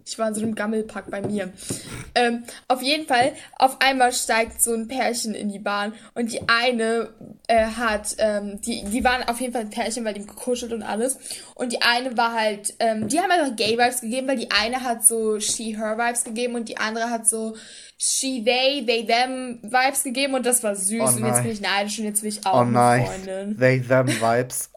Ich 0.06 0.18
war 0.20 0.28
in 0.28 0.34
so 0.36 0.42
einem 0.42 0.56
Gammelpack 0.56 1.10
bei 1.10 1.22
mir. 1.22 1.52
Ähm, 2.16 2.44
auf 2.68 2.82
jeden 2.82 3.08
Fall, 3.08 3.34
auf 3.58 3.78
einmal 3.82 4.12
steigt 4.14 4.62
so 4.62 4.74
ein 4.74 4.88
Pärchen 4.88 5.34
in 5.34 5.50
die 5.50 5.60
Bahn 5.60 5.94
und 6.16 6.32
die 6.32 6.42
eine 6.48 7.10
äh, 7.48 7.66
hat, 7.66 8.16
ähm, 8.18 8.60
die, 8.62 8.84
die 8.84 9.04
waren 9.04 9.24
auf 9.28 9.40
jeden 9.40 9.54
Fall 9.54 9.62
ein 9.62 9.70
Pärchen, 9.70 10.06
weil 10.06 10.14
die 10.14 10.26
gekuschelt 10.26 10.74
und 10.74 10.84
alles. 10.84 11.18
Und 11.56 11.72
die 11.72 11.82
eine 11.82 12.18
war 12.18 12.34
halt, 12.34 12.74
ähm, 12.80 13.08
die 13.08 13.20
haben 13.20 13.32
einfach 13.32 13.56
Gay-Vibes 13.56 14.02
gegeben, 14.02 14.28
weil 14.28 14.38
die 14.38 14.52
eine 14.52 14.84
hat 14.84 15.06
so 15.06 15.40
She-Her-Vibes 15.40 16.24
gegeben 16.24 16.56
und 16.56 16.70
die 16.70 16.78
andere 16.78 17.10
hat 17.10 17.28
so 17.28 17.56
She-They, 17.98 18.86
They-Them-Vibes 18.86 20.04
gegeben 20.04 20.34
und 20.34 20.46
das 20.46 20.64
war 20.64 20.76
süß. 20.76 21.02
Oh 21.02 21.18
und 21.18 21.26
jetzt 21.26 21.44
bin 21.44 21.52
ich 21.52 21.62
neidisch 21.62 22.00
und 22.00 22.06
jetzt 22.06 22.24
will 22.24 22.30
ich 22.30 22.46
auch 22.46 22.56
Oh 22.56 22.60
eine. 22.62 23.06
Freundin. 23.06 23.58
They, 23.58 23.82
them 23.82 24.08
Vibes. 24.08 24.70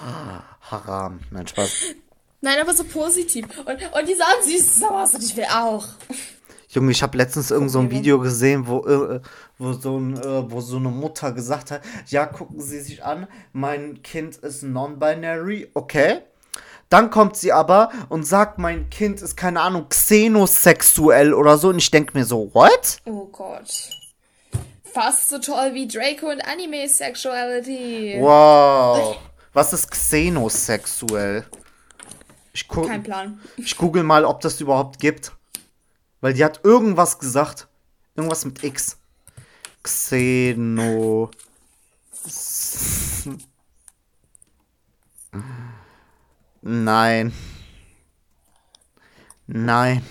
Ah, 0.00 0.42
Haram. 0.70 1.20
Nein, 1.30 1.46
Spaß. 1.46 1.70
Nein, 2.46 2.60
aber 2.60 2.74
so 2.74 2.84
positiv. 2.84 3.44
Und, 3.58 3.68
und 3.68 4.08
die 4.08 4.14
sahen 4.14 4.40
süß 4.44 4.84
aus 4.84 5.14
und 5.14 5.24
ich 5.24 5.36
will 5.36 5.48
auch. 5.52 5.84
Junge, 6.68 6.92
ich 6.92 7.02
habe 7.02 7.18
letztens 7.18 7.50
irgend 7.50 7.72
so 7.72 7.80
ein. 7.80 7.90
Video 7.90 8.20
gesehen, 8.20 8.68
wo, 8.68 8.86
äh, 8.86 9.20
wo, 9.58 9.72
so 9.72 9.98
ein, 9.98 10.16
äh, 10.16 10.48
wo 10.48 10.60
so 10.60 10.76
eine 10.76 10.90
Mutter 10.90 11.32
gesagt 11.32 11.72
hat, 11.72 11.80
ja, 12.06 12.24
gucken 12.24 12.60
Sie 12.60 12.78
sich 12.78 13.04
an, 13.04 13.26
mein 13.52 14.00
Kind 14.04 14.36
ist 14.36 14.62
non-binary, 14.62 15.72
okay. 15.74 16.20
Dann 16.88 17.10
kommt 17.10 17.36
sie 17.36 17.50
aber 17.50 17.90
und 18.10 18.24
sagt, 18.24 18.60
mein 18.60 18.90
Kind 18.90 19.22
ist, 19.22 19.36
keine 19.36 19.60
Ahnung, 19.60 19.88
xenosexuell 19.88 21.34
oder 21.34 21.58
so. 21.58 21.70
Und 21.70 21.78
ich 21.78 21.90
denke 21.90 22.16
mir 22.16 22.24
so, 22.24 22.54
what? 22.54 22.98
Oh 23.06 23.24
Gott. 23.24 23.90
Fast 24.84 25.30
so 25.30 25.40
toll 25.40 25.74
wie 25.74 25.88
Draco 25.88 26.30
und 26.30 26.40
Anime 26.42 26.88
Sexuality. 26.88 28.18
Wow. 28.20 29.16
Was 29.52 29.72
ist 29.72 29.90
xenosexuell? 29.90 31.44
Ich, 32.56 32.68
Kein 32.68 33.02
Plan. 33.02 33.38
ich 33.58 33.76
google 33.76 34.02
mal, 34.02 34.24
ob 34.24 34.40
das 34.40 34.62
überhaupt 34.62 34.98
gibt. 34.98 35.32
Weil 36.22 36.32
die 36.32 36.42
hat 36.42 36.60
irgendwas 36.64 37.18
gesagt. 37.18 37.68
Irgendwas 38.14 38.46
mit 38.46 38.64
X. 38.64 38.96
Xeno. 39.82 41.30
Nein. 46.62 47.32
Nein. 49.46 50.02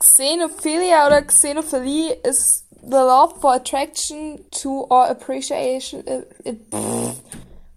Xenophilia 0.00 1.06
oder 1.06 1.22
Xenophilie 1.22 2.14
is 2.24 2.64
the 2.82 2.96
love 2.96 3.40
for 3.40 3.54
attraction 3.54 4.44
to 4.50 4.84
or 4.90 5.08
appreciation 5.08 6.02
uh, 6.08 6.22
it, 6.44 6.60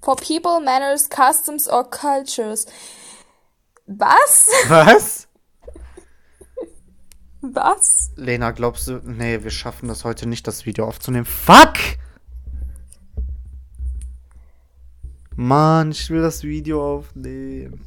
for 0.01 0.15
people, 0.15 0.59
manners, 0.59 1.07
customs 1.07 1.67
or 1.67 1.83
cultures. 1.83 2.65
Was? 3.97 4.49
Was? 4.69 5.27
Was? 7.41 8.11
Lena, 8.15 8.51
glaubst 8.51 8.87
du? 8.87 9.01
Nee, 9.03 9.43
wir 9.43 9.51
schaffen 9.51 9.87
das 9.87 10.05
heute 10.05 10.27
nicht, 10.27 10.47
das 10.47 10.65
Video 10.65 10.85
aufzunehmen. 10.85 11.25
Fuck! 11.25 11.73
Mann, 15.35 15.91
ich 15.91 16.09
will 16.09 16.21
das 16.21 16.43
Video 16.43 16.97
aufnehmen. 16.97 17.85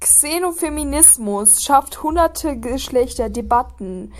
Xenofeminismus 0.00 1.62
schafft 1.62 2.02
hunderte 2.02 2.58
Geschlechterdebatten. 2.58 4.12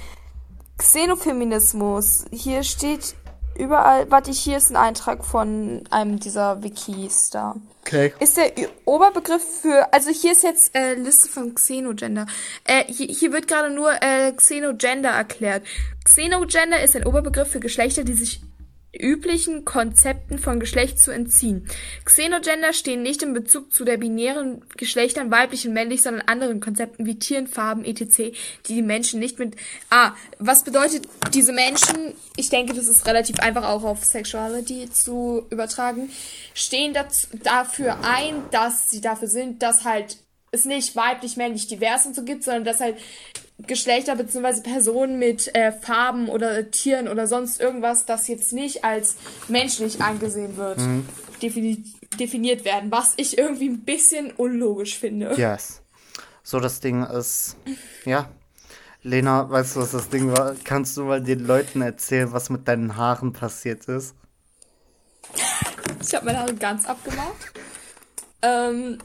Xenofeminismus, 0.77 2.27
hier 2.33 2.65
steht 2.65 3.15
überall, 3.57 4.11
warte, 4.11 4.31
hier 4.31 4.57
ist 4.57 4.71
ein 4.71 4.77
Eintrag 4.77 5.25
von 5.25 5.85
einem 5.91 6.19
dieser 6.19 6.63
Wikis 6.63 7.31
da. 7.31 7.57
Okay. 7.83 8.13
Ist 8.21 8.37
der 8.37 8.53
Oberbegriff 8.85 9.43
für, 9.61 9.93
also 9.93 10.11
hier 10.11 10.33
ist 10.33 10.45
jetzt 10.45 10.75
äh, 10.75 10.95
Liste 10.95 11.29
von 11.29 11.55
Xenogender. 11.55 12.27
Äh, 12.65 12.85
hier, 12.85 13.07
hier 13.07 13.33
wird 13.33 13.49
gerade 13.49 13.71
nur 13.71 13.93
äh, 14.03 14.33
Xenogender 14.33 15.11
erklärt. 15.11 15.65
Xenogender 16.05 16.83
ist 16.83 16.95
ein 16.97 17.05
Oberbegriff 17.05 17.49
für 17.49 17.61
Geschlechter, 17.61 18.05
die 18.05 18.15
sich 18.15 18.41
üblichen 18.99 19.65
Konzepten 19.65 20.39
von 20.39 20.61
Geschlecht 20.61 20.99
zu 20.99 21.11
entziehen. 21.11 21.67
Xenogender 22.05 22.73
stehen 22.73 23.03
nicht 23.03 23.23
in 23.23 23.33
Bezug 23.33 23.73
zu 23.73 23.85
der 23.85 23.97
binären 23.97 24.63
Geschlechtern 24.77 25.31
weiblich 25.31 25.67
und 25.67 25.73
männlich, 25.73 26.03
sondern 26.03 26.29
anderen 26.29 26.61
Konzepten 26.61 27.07
wie 27.07 27.19
Tieren, 27.19 27.47
Farben, 27.47 27.85
etc., 27.85 28.33
die 28.67 28.75
die 28.75 28.83
Menschen 28.83 29.21
nicht 29.21 29.39
mit... 29.39 29.57
Ah, 29.91 30.13
was 30.39 30.65
bedeutet 30.65 31.09
diese 31.33 31.53
Menschen? 31.53 32.15
Ich 32.37 32.51
denke, 32.51 32.75
das 32.75 32.89
ist 32.89 33.07
relativ 33.07 33.39
einfach 33.39 33.65
auch 33.65 33.85
auf 33.85 34.05
Sexuality 34.05 34.91
zu 34.91 35.47
übertragen. 35.51 36.11
Stehen 36.55 36.93
dazu, 36.93 37.29
dafür 37.43 37.99
ein, 38.05 38.43
dass 38.51 38.91
sie 38.91 39.01
dafür 39.01 39.29
sind, 39.29 39.63
dass 39.63 39.85
halt 39.85 40.19
es 40.53 40.67
nicht 40.67 40.95
weiblich, 40.95 41.37
männlich, 41.37 41.67
divers 41.67 42.07
und 42.07 42.15
so 42.15 42.23
gibt, 42.23 42.45
sondern 42.45 42.65
dass 42.65 42.81
halt 42.81 42.97
Geschlechter 43.67 44.17
bzw. 44.17 44.61
Personen 44.61 45.19
mit 45.19 45.55
äh, 45.55 45.73
Farben 45.73 46.29
oder 46.29 46.71
Tieren 46.71 47.09
oder 47.09 47.27
sonst 47.27 47.61
irgendwas, 47.61 48.07
das 48.07 48.29
jetzt 48.29 48.53
nicht 48.53 48.85
als 48.85 49.17
menschlich 49.49 50.01
angesehen 50.01 50.57
wird, 50.57 50.79
defini 51.41 51.83
definiert 52.21 52.67
werden, 52.67 52.91
was 52.91 53.15
ich 53.17 53.39
irgendwie 53.39 53.71
ein 53.71 53.81
bisschen 53.85 54.33
unlogisch 54.33 54.99
finde. 54.99 55.35
Yes. 55.39 55.81
So, 56.43 56.61
das 56.61 56.81
Ding 56.81 57.05
ist. 57.05 57.57
Ja. 58.05 58.29
Lena, 59.03 59.49
weißt 59.49 59.77
du, 59.77 59.81
was 59.81 59.93
das 59.93 60.11
Ding 60.11 60.31
war? 60.31 60.55
Kannst 60.63 60.97
du 60.97 61.05
mal 61.05 61.23
den 61.23 61.47
Leuten 61.47 61.81
erzählen, 61.81 62.31
was 62.33 62.51
mit 62.51 62.69
deinen 62.69 62.97
Haaren 62.97 63.33
passiert 63.33 63.87
ist? 63.87 64.15
Ich 66.03 66.15
habe 66.15 66.27
meine 66.27 66.41
Haare 66.41 66.55
ganz 66.55 66.85
abgemacht. 66.85 67.53
Ähm, 68.43 68.99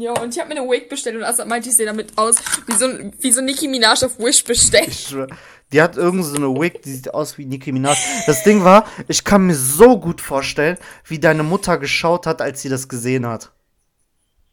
ja, 0.00 0.12
und 0.20 0.34
ich 0.34 0.40
habe 0.40 0.52
mir 0.52 0.60
eine 0.60 0.70
Wig 0.70 0.88
bestellt 0.88 1.16
und 1.16 1.24
Assad 1.24 1.48
meinte, 1.48 1.68
ich 1.68 1.76
sehe 1.76 1.86
damit 1.86 2.16
aus 2.16 2.36
wie 2.66 2.76
so, 2.76 2.86
wie 3.18 3.32
so 3.32 3.40
Nicki 3.40 3.68
Minaj 3.68 4.04
auf 4.04 4.18
Wish 4.18 4.44
bestellt. 4.44 5.14
Die 5.72 5.82
hat 5.82 5.96
irgend 5.96 6.24
so 6.24 6.36
eine 6.36 6.48
Wig, 6.48 6.82
die 6.82 6.92
sieht 6.92 7.12
aus 7.12 7.38
wie 7.38 7.46
Nicki 7.46 7.72
Minaj. 7.72 7.96
Das 8.26 8.44
Ding 8.44 8.64
war, 8.64 8.86
ich 9.08 9.24
kann 9.24 9.46
mir 9.46 9.56
so 9.56 9.98
gut 9.98 10.20
vorstellen, 10.20 10.78
wie 11.04 11.18
deine 11.18 11.42
Mutter 11.42 11.78
geschaut 11.78 12.26
hat, 12.26 12.40
als 12.40 12.62
sie 12.62 12.68
das 12.68 12.88
gesehen 12.88 13.26
hat. 13.26 13.50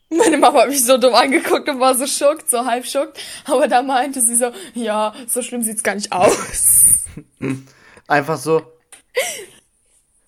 Meine 0.10 0.38
Mama 0.38 0.62
hat 0.62 0.69
mich 0.69 0.86
so 0.86 0.97
dumm 0.97 1.15
angeguckt 1.15 1.67
und 1.69 1.79
war 1.79 1.95
so 1.95 2.06
schockt, 2.06 2.49
so 2.49 2.65
halb 2.65 2.86
schockt. 2.86 3.19
Aber 3.45 3.67
da 3.67 3.82
meinte 3.82 4.21
sie 4.21 4.36
so, 4.36 4.51
ja, 4.73 5.13
so 5.27 5.41
schlimm 5.41 5.63
sieht's 5.63 5.84
gar 5.84 5.95
nicht 5.95 6.12
aus. 6.12 7.06
Einfach 8.08 8.38
so. 8.38 8.62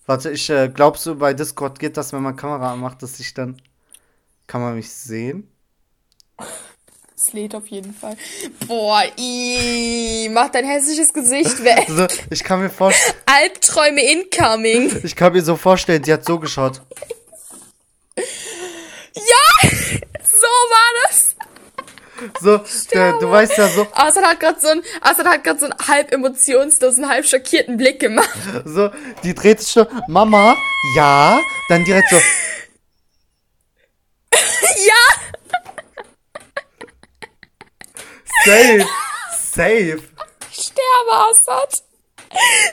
Warte, 0.06 0.32
ich 0.32 0.50
äh, 0.50 0.70
glaubst 0.74 1.06
du, 1.06 1.16
bei 1.16 1.34
Discord 1.34 1.80
geht 1.80 1.98
das, 1.98 2.14
wenn 2.14 2.22
man 2.22 2.36
Kamera 2.36 2.74
anmacht, 2.74 3.02
dass 3.02 3.20
ich 3.20 3.34
dann. 3.34 3.62
Kann 4.48 4.62
man 4.62 4.76
mich 4.76 4.92
sehen? 4.92 5.50
Es 7.18 7.34
lädt 7.34 7.56
auf 7.56 7.68
jeden 7.68 7.94
Fall. 7.94 8.16
Boah, 8.68 9.04
ii, 9.18 10.30
mach 10.30 10.50
dein 10.50 10.66
hässliches 10.66 11.14
Gesicht 11.14 11.64
weg. 11.64 11.86
Also, 11.90 12.08
ich 12.30 12.44
kann 12.44 12.60
mir 12.60 12.70
vorstellen, 12.70 13.16
Albträume 13.26 14.02
incoming. 14.02 15.02
ich 15.04 15.16
kann 15.16 15.34
mir 15.34 15.42
so 15.42 15.56
vorstellen, 15.56 16.02
die 16.04 16.14
hat 16.14 16.26
so 16.26 16.40
geschaut. 16.40 16.82
Ja, 18.16 19.70
so 20.24 20.48
war 20.48 21.08
das. 21.08 21.36
So, 22.42 22.62
der, 22.94 23.14
du 23.20 23.30
weißt 23.30 23.58
ja 23.58 23.68
so, 23.68 23.88
Assad 23.94 24.24
hat 24.24 24.40
gerade 24.40 24.60
so 24.60 24.68
ein, 24.68 24.82
Assad 25.02 25.26
hat 25.26 25.44
gerade 25.44 25.60
so 25.60 25.66
einen 25.66 25.76
halb 25.88 26.14
emotionslosen, 26.14 27.10
halb 27.10 27.26
schockierten 27.26 27.78
Blick 27.78 28.00
gemacht. 28.00 28.30
so, 28.64 28.90
die 29.24 29.34
dreht 29.34 29.62
sich 29.62 29.72
schon, 29.72 29.88
Mama, 30.08 30.56
ja, 30.96 31.40
dann 31.68 31.84
direkt 31.84 32.10
so, 32.10 32.18
Ja, 34.86 35.16
safe, 38.46 38.86
safe, 39.32 40.02
ich 40.52 40.64
sterbe, 40.64 41.14
Assad. 41.32 41.84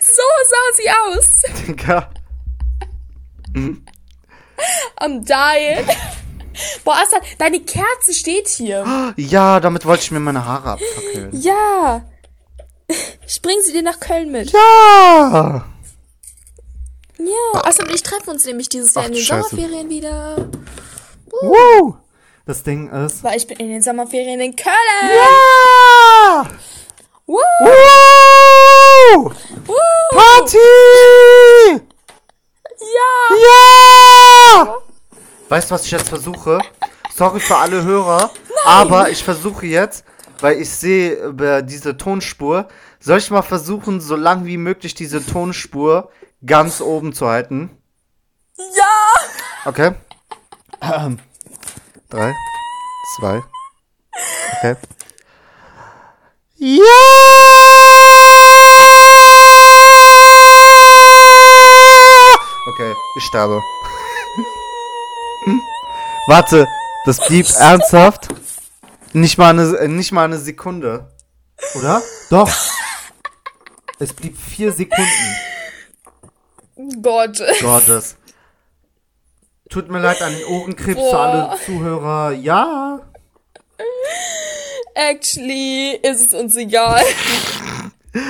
So 0.02 0.22
sah 0.50 0.68
sie 0.76 0.90
aus. 0.90 1.42
Digga. 1.66 2.11
I'm 5.00 5.24
dying. 5.24 5.87
Boah, 6.85 6.96
Assad, 7.02 7.22
deine 7.38 7.61
Kerze 7.61 8.12
steht 8.12 8.48
hier. 8.48 9.14
Ja, 9.16 9.61
damit 9.61 9.85
wollte 9.85 10.02
ich 10.02 10.11
mir 10.11 10.20
meine 10.20 10.44
Haare 10.44 10.72
abfackeln. 10.72 11.30
Ja. 11.32 12.04
Ich 13.26 13.40
bring 13.40 13.61
sie 13.62 13.72
dir 13.72 13.82
nach 13.82 14.00
Köln 14.00 14.30
mit. 14.30 14.52
Ja! 14.52 15.66
Ja, 17.18 17.61
Assad 17.64 17.88
und 17.88 17.94
ich 17.94 18.02
treffen 18.02 18.30
uns 18.30 18.44
nämlich 18.44 18.68
dieses 18.68 18.94
Jahr 18.94 19.04
Ach, 19.04 19.08
in 19.08 19.14
den 19.14 19.22
Scheiße. 19.22 19.50
Sommerferien 19.50 19.88
wieder. 19.88 20.50
Woo! 21.40 21.96
Das 22.44 22.62
Ding 22.64 22.90
ist. 22.90 23.22
Weil 23.22 23.37
ich 23.37 23.46
bin 23.46 23.57
in 23.59 23.68
den 23.68 23.83
Sommerferien 23.83 24.40
in 24.40 24.57
Köln. 24.57 24.74
Ja! 25.02 26.44
Woo, 27.26 27.38
Woo! 27.61 29.31
woo. 29.66 29.74
Party! 30.11 30.59
Ja. 32.81 33.37
Ja! 34.66 34.76
Weißt 35.48 35.70
du, 35.70 35.74
was 35.74 35.85
ich 35.85 35.92
jetzt 35.92 36.09
versuche? 36.09 36.59
Sorry 37.14 37.38
für 37.40 37.57
alle 37.57 37.85
Hörer, 37.85 38.31
aber 38.64 39.11
ich 39.11 39.22
versuche 39.22 39.66
jetzt, 39.66 40.05
weil 40.40 40.61
ich 40.61 40.70
sehe 40.70 41.12
über 41.26 41.62
diese 41.62 41.96
Tonspur, 41.96 42.68
soll 42.98 43.18
ich 43.18 43.31
mal 43.31 43.42
versuchen, 43.42 44.00
so 44.00 44.16
lang 44.16 44.46
wie 44.46 44.57
möglich 44.57 44.94
diese 44.94 45.24
Tonspur 45.24 46.11
ganz 46.44 46.81
oben 46.81 47.12
zu 47.12 47.28
halten? 47.28 47.70
Ja. 48.57 49.66
Okay. 49.66 49.92
Ähm, 50.83 51.20
drei, 52.12 52.35
zwei, 53.16 53.42
okay. 54.59 54.77
Ja! 56.59 56.83
Okay, 62.68 62.94
ich 63.16 63.25
sterbe. 63.25 63.62
Warte, 66.29 66.68
das 67.07 67.18
blieb 67.27 67.48
ernsthaft? 67.59 68.29
Nicht 69.15 69.38
mal, 69.38 69.50
eine, 69.50 69.77
äh, 69.77 69.88
nicht 69.88 70.13
mal 70.13 70.25
eine 70.25 70.38
Sekunde. 70.38 71.13
Oder? 71.75 72.02
Doch. 72.31 72.50
Es 73.98 74.13
blieb 74.13 74.38
vier 74.38 74.73
Sekunden. 74.73 75.37
Gott. 77.02 77.38
Gottes. 77.60 78.17
Tut 79.73 79.90
mir 79.90 80.00
leid 80.00 80.20
an 80.20 80.35
den 80.37 80.44
Ohrenkrebs 80.44 81.00
für 81.00 81.10
Boah. 81.10 81.18
alle 81.20 81.58
Zuhörer. 81.64 82.33
Ja. 82.33 83.00
Actually 84.94 85.92
ist 86.02 86.27
es 86.27 86.35
uns 86.35 86.54
egal. 86.56 87.02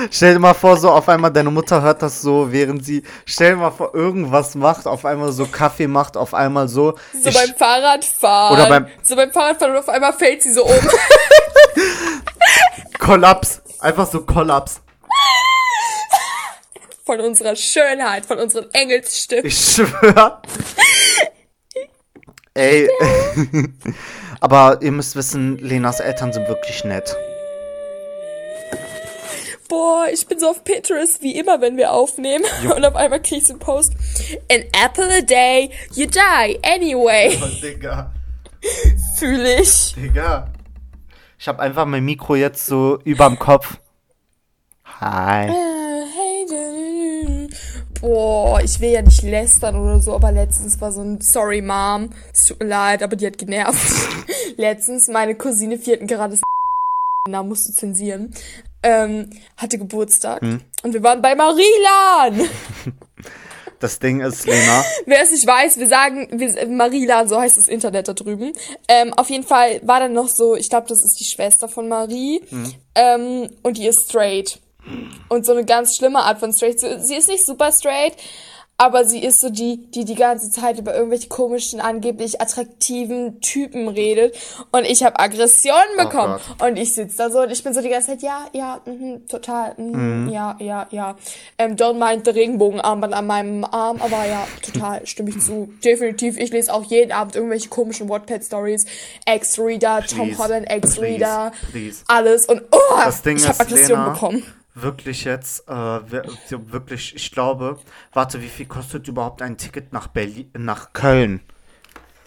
Stell 0.09 0.33
dir 0.35 0.39
mal 0.39 0.53
vor, 0.53 0.77
so 0.77 0.89
auf 0.89 1.09
einmal 1.09 1.31
deine 1.33 1.51
Mutter 1.51 1.81
hört 1.81 2.01
das 2.01 2.21
so, 2.21 2.49
während 2.53 2.85
sie, 2.85 3.03
stell 3.25 3.51
dir 3.51 3.57
mal 3.57 3.71
vor, 3.71 3.93
irgendwas 3.93 4.55
macht, 4.55 4.87
auf 4.87 5.03
einmal 5.03 5.33
so 5.33 5.45
Kaffee 5.45 5.87
macht, 5.87 6.15
auf 6.15 6.33
einmal 6.33 6.69
so. 6.69 6.95
So 7.21 7.27
ich- 7.29 7.35
beim 7.35 7.53
Fahrradfahren. 7.55 8.53
Oder 8.57 8.69
beim- 8.69 8.87
So 9.03 9.17
beim 9.17 9.31
Fahrradfahren 9.33 9.73
und 9.73 9.79
auf 9.81 9.89
einmal 9.89 10.13
fällt 10.13 10.41
sie 10.41 10.53
so 10.53 10.63
um. 10.63 10.71
Kollaps. 12.99 13.61
Einfach 13.79 14.09
so 14.09 14.21
Kollaps. 14.21 14.79
Von 17.05 17.19
unserer 17.19 17.57
Schönheit, 17.57 18.25
von 18.25 18.39
unseren 18.39 18.71
Engelsstimmen. 18.71 19.45
Ich 19.45 19.57
schwör. 19.59 20.41
Ey. 22.53 22.89
Aber 24.39 24.79
ihr 24.81 24.91
müsst 24.91 25.15
wissen, 25.15 25.57
Lenas 25.57 25.99
Eltern 25.99 26.33
sind 26.33 26.47
wirklich 26.47 26.83
nett. 26.83 27.15
Boah, 29.69 30.07
ich 30.11 30.27
bin 30.27 30.39
so 30.39 30.49
auf 30.49 30.63
Pinterest 30.63 31.21
wie 31.21 31.35
immer, 31.37 31.61
wenn 31.61 31.77
wir 31.77 31.91
aufnehmen. 31.91 32.45
Und 32.75 32.85
auf 32.85 32.95
einmal 32.95 33.21
krieg 33.21 33.39
ich 33.39 33.47
so 33.47 33.53
einen 33.53 33.59
Post. 33.59 33.93
An 34.51 34.63
apple 34.83 35.17
a 35.17 35.21
day, 35.21 35.71
you 35.93 36.05
die 36.05 36.59
anyway. 36.63 37.39
Digga. 37.61 38.11
Fühle 39.17 39.61
ich. 39.61 39.95
Digga. 39.95 40.49
Ich 41.39 41.47
habe 41.47 41.61
einfach 41.61 41.85
mein 41.85 42.05
Mikro 42.05 42.35
jetzt 42.35 42.65
so 42.65 42.99
überm 43.03 43.39
Kopf. 43.39 43.79
Hi. 45.01 45.72
Boah, 48.03 48.59
ich 48.61 48.81
will 48.81 48.89
ja 48.89 49.01
nicht 49.01 49.21
lästern 49.21 49.77
oder 49.77 49.97
so, 50.01 50.13
aber 50.13 50.33
letztens 50.33 50.81
war 50.81 50.91
so 50.91 50.99
ein 50.99 51.21
Sorry 51.21 51.61
Mom, 51.61 52.09
es 52.33 52.47
tut 52.47 52.59
mir 52.59 52.65
leid, 52.67 53.01
aber 53.01 53.15
die 53.15 53.25
hat 53.25 53.37
genervt. 53.37 53.79
letztens 54.57 55.07
meine 55.07 55.35
Cousine 55.35 55.77
vierten 55.77 56.05
Grades 56.05 56.41
na 57.29 57.43
musst 57.43 57.69
du 57.69 57.71
zensieren, 57.71 58.33
ähm, 58.83 59.29
hatte 59.55 59.77
Geburtstag 59.77 60.41
und 60.41 60.93
wir 60.93 61.01
waren 61.01 61.21
bei 61.21 61.33
Marilan. 61.33 62.49
Das 63.79 63.99
Ding 63.99 64.21
ist, 64.21 64.45
Lena. 64.45 64.85
Wer 65.05 65.23
es 65.23 65.31
nicht 65.31 65.45
weiß, 65.45 65.77
wir 65.77 65.87
sagen 65.87 66.29
wir, 66.31 66.69
Marilan, 66.69 67.27
so 67.27 67.37
heißt 67.37 67.57
das 67.57 67.67
Internet 67.67 68.07
da 68.07 68.13
drüben. 68.13 68.53
Ähm, 68.87 69.11
auf 69.13 69.29
jeden 69.29 69.43
Fall 69.43 69.81
war 69.83 69.99
dann 69.99 70.13
noch 70.13 70.29
so, 70.29 70.55
ich 70.55 70.69
glaube, 70.69 70.87
das 70.87 71.03
ist 71.03 71.19
die 71.19 71.25
Schwester 71.25 71.67
von 71.67 71.89
Marie 71.89 72.41
ähm, 72.95 73.49
und 73.61 73.77
die 73.77 73.87
ist 73.87 74.09
straight. 74.09 74.61
Und 75.29 75.45
so 75.45 75.53
eine 75.53 75.65
ganz 75.65 75.95
schlimme 75.95 76.19
Art 76.19 76.39
von 76.39 76.53
straight. 76.53 76.79
Sie 76.79 77.15
ist 77.15 77.27
nicht 77.27 77.45
super 77.45 77.71
straight, 77.71 78.15
aber 78.77 79.05
sie 79.05 79.23
ist 79.23 79.39
so 79.39 79.49
die, 79.49 79.77
die 79.91 80.03
die 80.03 80.15
ganze 80.15 80.49
Zeit 80.49 80.79
über 80.79 80.95
irgendwelche 80.95 81.29
komischen, 81.29 81.79
angeblich 81.79 82.41
attraktiven 82.41 83.39
Typen 83.39 83.87
redet. 83.87 84.35
Und 84.71 84.85
ich 84.85 85.03
habe 85.03 85.19
Aggressionen 85.19 85.95
bekommen. 85.97 86.39
und 86.59 86.77
ich 86.77 86.93
sitze 86.93 87.17
da 87.17 87.29
so 87.29 87.41
und 87.41 87.51
ich 87.51 87.63
bin 87.63 87.73
so 87.73 87.81
die 87.81 87.89
ganze 87.89 88.07
Zeit, 88.07 88.23
ja, 88.23 88.47
ja, 88.51 88.81
mhm, 88.85 89.27
total, 89.27 89.75
mhm, 89.77 90.29
ja, 90.29 90.57
ja, 90.59 90.87
ja. 90.89 91.15
Ähm, 91.57 91.75
don't 91.75 91.93
mind 91.93 92.25
the 92.25 92.31
Regenbogenarmband 92.31 93.13
an 93.13 93.27
meinem 93.27 93.63
Arm, 93.63 94.01
aber 94.01 94.25
ja, 94.25 94.47
total, 94.61 95.05
stimme 95.05 95.29
ich 95.29 95.39
zu. 95.39 95.71
Definitiv, 95.83 96.37
ich 96.37 96.51
lese 96.51 96.73
auch 96.73 96.83
jeden 96.83 97.11
Abend 97.11 97.35
irgendwelche 97.35 97.69
komischen 97.69 98.09
Wattpad-Stories. 98.09 98.85
Ex-Reader, 99.25 100.03
Tom 100.07 100.37
Holland, 100.37 100.69
Ex-Reader, 100.69 101.51
alles. 102.07 102.47
Und 102.47 102.63
oh, 102.71 102.77
ich 103.29 103.47
habe 103.47 103.59
Aggression 103.59 103.99
Lena, 103.99 104.09
bekommen. 104.09 104.43
Wirklich 104.75 105.23
jetzt, 105.23 105.67
äh, 105.67 105.73
wirklich, 105.73 107.15
ich 107.15 107.31
glaube, 107.31 107.79
warte, 108.11 108.41
wie 108.41 108.47
viel 108.47 108.65
kostet 108.65 109.07
überhaupt 109.07 109.41
ein 109.41 109.57
Ticket 109.57 109.93
nach 109.93 110.07
Berlin, 110.07 110.49
nach 110.57 110.93
Köln? 110.93 111.41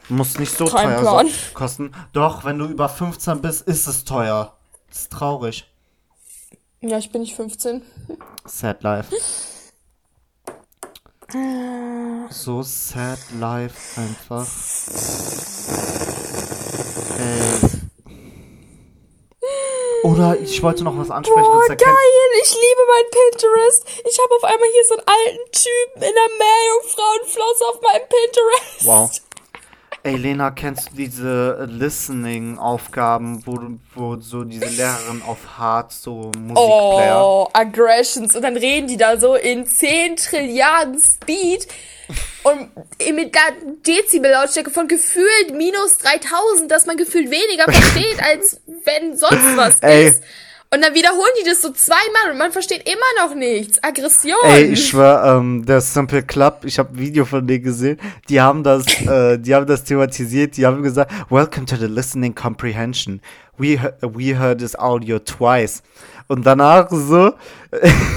Muss 0.08 0.38
nicht 0.38 0.56
so 0.56 0.66
Kein 0.66 0.96
teuer 0.98 1.24
so 1.24 1.54
kosten. 1.54 1.92
Doch, 2.12 2.44
wenn 2.44 2.58
du 2.58 2.66
über 2.66 2.88
15 2.88 3.40
bist, 3.40 3.62
ist 3.66 3.88
es 3.88 4.04
teuer. 4.04 4.56
Das 4.88 4.98
ist 5.02 5.12
traurig. 5.12 5.68
Ja, 6.80 6.98
ich 6.98 7.10
bin 7.10 7.22
nicht 7.22 7.34
15. 7.34 7.82
Sad 8.44 8.82
life. 8.82 9.14
So 12.30 12.62
sad 12.62 13.18
life 13.40 14.00
einfach. 14.00 14.46
Ey. 17.18 17.55
Oder 20.02 20.38
ich 20.40 20.62
wollte 20.62 20.84
noch 20.84 20.96
was 20.98 21.10
ansprechen. 21.10 21.42
Boah, 21.42 21.62
erkennt- 21.62 21.80
geil, 21.80 22.40
ich 22.42 22.52
liebe 22.54 22.80
mein 22.88 23.10
Pinterest. 23.10 23.84
Ich 24.08 24.18
habe 24.18 24.34
auf 24.36 24.44
einmal 24.44 24.68
hier 24.72 24.84
so 24.88 24.94
einen 24.94 25.06
alten 25.06 25.52
Typen 25.52 26.02
in 26.02 26.14
der 26.14 26.36
Meerjungfrauenflosse 26.38 27.64
auf 27.68 27.80
meinem 27.82 28.02
Pinterest. 28.08 28.86
Wow. 28.86 29.10
Ey, 30.02 30.14
Lena, 30.16 30.52
kennst 30.52 30.90
du 30.92 30.96
diese 30.96 31.64
Listening-Aufgaben, 31.68 33.42
wo, 33.44 33.58
wo 33.94 34.16
so 34.20 34.44
diese 34.44 34.66
Lehrerin 34.66 35.20
auf 35.26 35.38
Hard 35.58 35.90
so 35.92 36.30
Musikplayer. 36.38 37.20
Oh, 37.24 37.48
Aggressions. 37.52 38.36
Und 38.36 38.42
dann 38.42 38.56
reden 38.56 38.86
die 38.86 38.96
da 38.96 39.18
so 39.18 39.34
in 39.34 39.66
10 39.66 40.14
Trilliarden 40.16 41.00
Speed 41.00 41.66
und 42.44 42.70
mit 43.14 43.36
einer 43.36 43.56
Dezibel-Lautstärke 43.86 44.70
von 44.70 44.86
gefühlt 44.88 45.52
minus 45.54 45.98
3000, 45.98 46.70
dass 46.70 46.86
man 46.86 46.96
gefühlt 46.96 47.30
weniger 47.30 47.64
versteht, 47.70 48.22
als 48.22 48.60
wenn 48.84 49.16
sonst 49.16 49.56
was 49.56 49.80
Ey. 49.80 50.08
ist. 50.08 50.22
Und 50.68 50.82
dann 50.84 50.94
wiederholen 50.94 51.30
die 51.40 51.48
das 51.48 51.62
so 51.62 51.70
zweimal 51.72 52.32
und 52.32 52.38
man 52.38 52.50
versteht 52.50 52.88
immer 52.88 53.24
noch 53.28 53.36
nichts. 53.36 53.80
Aggression. 53.84 54.34
Ey, 54.42 54.64
ich 54.72 54.88
schwör, 54.88 55.24
ähm, 55.38 55.64
der 55.64 55.80
Simple 55.80 56.24
Club, 56.24 56.62
ich 56.64 56.78
habe 56.80 56.92
ein 56.92 56.98
Video 56.98 57.24
von 57.24 57.46
denen 57.46 57.62
gesehen, 57.62 58.00
die 58.28 58.40
haben 58.40 58.64
das, 58.64 58.84
äh, 59.06 59.38
die 59.38 59.54
haben 59.54 59.66
das 59.66 59.84
thematisiert, 59.84 60.56
die 60.56 60.66
haben 60.66 60.82
gesagt, 60.82 61.12
Welcome 61.30 61.66
to 61.66 61.76
the 61.76 61.86
listening 61.86 62.34
comprehension. 62.34 63.20
We, 63.56 63.78
he- 63.78 63.88
we 64.02 64.36
heard 64.38 64.58
this 64.58 64.76
audio 64.76 65.20
twice. 65.20 65.82
Und 66.26 66.44
danach 66.44 66.88
so, 66.90 67.32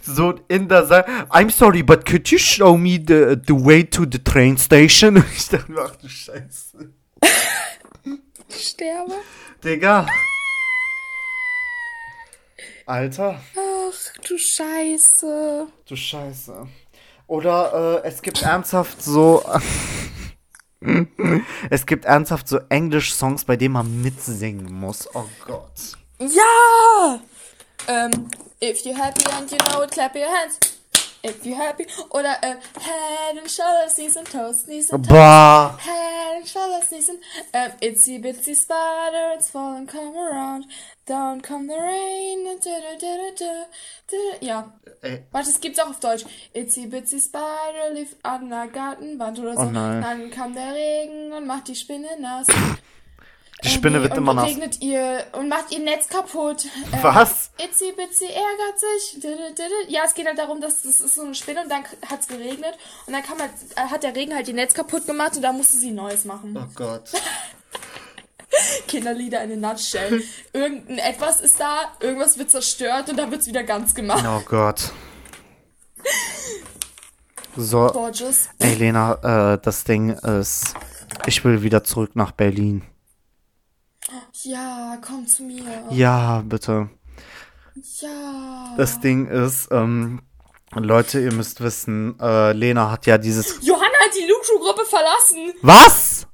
so 0.00 0.34
in 0.48 0.68
der 0.68 0.86
Seite, 0.86 1.08
I'm 1.30 1.50
sorry, 1.50 1.82
but 1.82 2.04
could 2.04 2.28
you 2.30 2.38
show 2.38 2.76
me 2.76 2.98
the, 2.98 3.40
the 3.46 3.54
way 3.54 3.82
to 3.84 4.04
the 4.04 4.18
train 4.18 4.56
station? 4.56 5.24
Ich 5.36 5.48
dachte 5.48 5.72
mir, 5.72 5.82
ach 5.82 5.96
du 5.96 6.08
Scheiße. 6.08 6.92
Ich 8.48 8.68
sterbe. 8.68 9.14
Digga. 9.62 10.06
Alter. 12.86 13.40
Ach 13.54 14.22
du 14.26 14.38
Scheiße. 14.38 15.66
Du 15.86 15.96
Scheiße. 15.96 16.66
Oder 17.26 18.02
äh, 18.02 18.08
es 18.08 18.22
gibt 18.22 18.42
ernsthaft 18.42 19.02
so. 19.02 19.44
es 21.70 21.84
gibt 21.84 22.06
ernsthaft 22.06 22.48
so 22.48 22.58
Englisch-Songs, 22.68 23.44
bei 23.44 23.56
denen 23.56 23.74
man 23.74 24.00
mitsingen 24.02 24.72
muss. 24.72 25.08
Oh 25.14 25.26
Gott. 25.46 25.98
Ja! 26.18 27.20
Ähm, 27.86 28.28
if 28.60 28.84
you're 28.84 28.96
happy 28.96 29.24
and 29.32 29.50
you 29.50 29.58
know 29.58 29.82
it, 29.82 29.90
clap 29.90 30.14
your 30.14 30.28
hands. 30.28 30.58
If 31.22 31.44
you're 31.44 31.56
happy. 31.56 31.86
Oder, 32.10 32.36
äh, 32.42 32.56
head 32.80 33.38
and 33.38 33.50
shoulders, 33.50 33.96
knees 33.96 34.16
and 34.16 34.30
toes, 34.30 34.66
knees 34.66 34.90
and 34.90 35.02
toes. 35.02 35.12
Bah. 35.12 35.76
Head 35.78 36.36
and 36.36 36.48
shoulders, 36.48 36.90
knees 36.90 37.08
and, 37.08 37.18
ähm, 37.52 37.72
itsy 37.80 38.18
bitsy 38.20 38.54
spider, 38.54 39.34
it's 39.36 39.50
falling, 39.50 39.86
come 39.86 40.16
around. 40.16 40.66
Down 41.06 41.40
come 41.40 41.66
the 41.66 41.74
rain. 41.74 42.44
Du, 42.44 42.70
du, 43.00 43.66
du. 44.10 44.46
Ja. 44.46 44.72
Ey. 45.02 45.24
Warte, 45.32 45.50
es 45.50 45.60
gibt's 45.60 45.80
auch 45.80 45.88
auf 45.88 46.00
Deutsch. 46.00 46.24
Itsy 46.52 46.86
bitsy 46.86 47.20
spider 47.20 47.94
lief 47.94 48.14
an 48.22 48.50
der 48.50 48.68
Gartenwand 48.68 49.38
oder 49.38 49.54
so. 49.54 49.62
Oh 49.62 49.70
nein. 49.70 50.02
Dann 50.02 50.30
kam 50.30 50.54
der 50.54 50.74
Regen 50.74 51.32
und 51.32 51.46
macht 51.46 51.68
die 51.68 51.74
Spinne 51.74 52.08
nass. 52.20 52.46
Die 53.64 53.70
Spinne 53.70 54.00
wird 54.02 54.12
und 54.12 54.18
immer 54.18 54.34
nass. 54.34 54.46
regnet 54.48 54.80
ihr 54.80 55.24
und 55.32 55.48
macht 55.48 55.72
ihr 55.72 55.80
Netz 55.80 56.08
kaputt. 56.08 56.64
Äh, 56.92 57.02
Was? 57.02 57.50
Itzy 57.58 57.92
Bitsy 57.92 58.26
ärgert 58.26 58.78
sich. 58.78 59.18
Ja, 59.88 60.02
es 60.06 60.14
geht 60.14 60.26
halt 60.26 60.38
darum, 60.38 60.60
dass 60.60 60.82
das 60.82 61.00
ist 61.00 61.14
so 61.16 61.22
eine 61.22 61.34
Spinne 61.34 61.62
und 61.62 61.68
dann 61.68 61.82
hat's 62.08 62.28
geregnet 62.28 62.74
und 63.06 63.12
dann 63.12 63.22
kann 63.22 63.36
man, 63.36 63.48
äh, 63.48 63.90
hat 63.90 64.02
der 64.04 64.14
Regen 64.14 64.34
halt 64.34 64.46
die 64.46 64.52
Netz 64.52 64.74
kaputt 64.74 65.06
gemacht 65.06 65.34
und 65.36 65.42
dann 65.42 65.56
musste 65.56 65.76
sie 65.76 65.90
Neues 65.90 66.24
machen. 66.24 66.56
Oh 66.56 66.68
Gott. 66.76 67.02
Kinderlieder 68.86 69.42
in 69.42 69.64
a 69.64 69.70
nutshell. 69.72 70.22
Irgendein 70.52 70.98
etwas 70.98 71.40
ist 71.40 71.58
da, 71.60 71.92
irgendwas 72.00 72.38
wird 72.38 72.50
zerstört 72.50 73.10
und 73.10 73.16
dann 73.18 73.30
wird's 73.30 73.46
wieder 73.46 73.62
ganz 73.64 73.94
gemacht. 73.94 74.24
Oh 74.26 74.40
Gott. 74.48 74.92
So, 77.56 77.88
Gorgeous. 77.88 78.48
ey 78.60 78.74
Lena, 78.74 79.54
äh, 79.54 79.58
das 79.60 79.82
Ding 79.84 80.10
ist, 80.10 80.74
ich 81.26 81.44
will 81.44 81.62
wieder 81.62 81.82
zurück 81.82 82.12
nach 82.14 82.30
Berlin. 82.30 82.82
Ja, 84.42 84.98
komm 85.06 85.26
zu 85.26 85.42
mir. 85.42 85.84
Ja, 85.90 86.42
bitte. 86.44 86.88
Ja. 88.00 88.74
Das 88.76 89.00
Ding 89.00 89.26
ist, 89.26 89.68
ähm, 89.70 90.22
Leute, 90.74 91.20
ihr 91.20 91.32
müsst 91.32 91.60
wissen, 91.60 92.18
äh, 92.20 92.52
Lena 92.52 92.90
hat 92.90 93.06
ja 93.06 93.18
dieses 93.18 93.58
Johanna 93.64 93.98
hat 94.04 94.14
die 94.14 94.26
Luke-Gruppe 94.28 94.84
verlassen. 94.84 95.54
Was? 95.62 96.26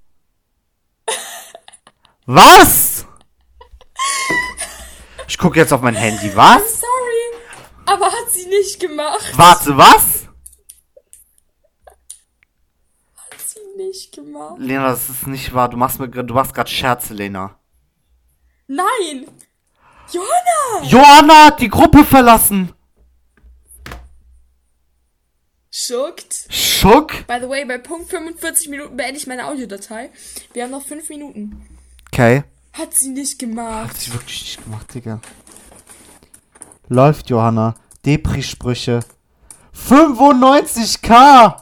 Was? 2.27 3.07
Ich 5.29 5.39
gucke 5.39 5.59
jetzt 5.59 5.73
auf 5.73 5.81
mein 5.83 5.95
Handy. 5.95 6.35
Was? 6.35 6.81
Sorry. 6.81 7.43
Aber 7.87 8.07
hat 8.07 8.31
sie 8.31 8.47
nicht 8.47 8.81
gemacht. 8.81 9.33
Warte, 9.37 9.77
was? 9.77 10.29
Hat 13.17 13.41
sie 13.45 13.61
nicht 13.77 14.13
gemacht. 14.13 14.55
Lena, 14.59 14.89
das 14.89 15.09
ist 15.09 15.27
nicht 15.27 15.53
wahr. 15.55 15.69
Du 15.69 15.77
machst 15.77 15.99
mir, 15.99 16.09
du 16.09 16.35
machst 16.35 16.55
gerade 16.55 16.71
Scherze, 16.71 17.15
Lena. 17.15 17.59
Nein. 18.67 19.27
Johanna. 20.11 20.87
Johanna 20.89 21.47
hat 21.47 21.61
die 21.61 21.69
Gruppe 21.69 22.05
verlassen. 22.05 22.73
Schuckt. 25.71 26.47
Schuck? 26.51 27.27
By 27.27 27.39
the 27.41 27.49
way, 27.49 27.65
bei 27.65 27.79
Punkt 27.79 28.09
45 28.09 28.69
Minuten 28.69 28.97
beende 28.97 29.19
ich 29.19 29.27
meine 29.27 29.47
Audiodatei. 29.47 30.11
Wir 30.53 30.65
haben 30.65 30.71
noch 30.71 30.85
5 30.87 31.09
Minuten. 31.09 31.67
Okay. 32.13 32.45
Hat 32.73 32.95
sie 32.95 33.09
nicht 33.09 33.39
gemacht. 33.39 33.91
Hat 33.91 33.97
sie 33.97 34.13
wirklich 34.13 34.41
nicht 34.43 34.65
gemacht, 34.65 34.95
Digga. 34.95 35.21
Läuft, 36.89 37.29
Johanna. 37.31 37.75
Depri-Sprüche. 38.05 39.01
95k! 39.75 41.57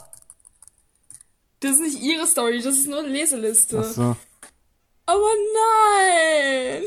Das 1.61 1.71
ist 1.73 1.81
nicht 1.81 2.03
ihre 2.03 2.27
Story, 2.27 2.61
das 2.61 2.77
ist 2.77 2.89
nur 2.89 2.99
eine 2.99 3.09
Leseliste. 3.09 3.79
Achso. 3.79 4.17
Aber 5.13 5.31
nein. 5.55 6.85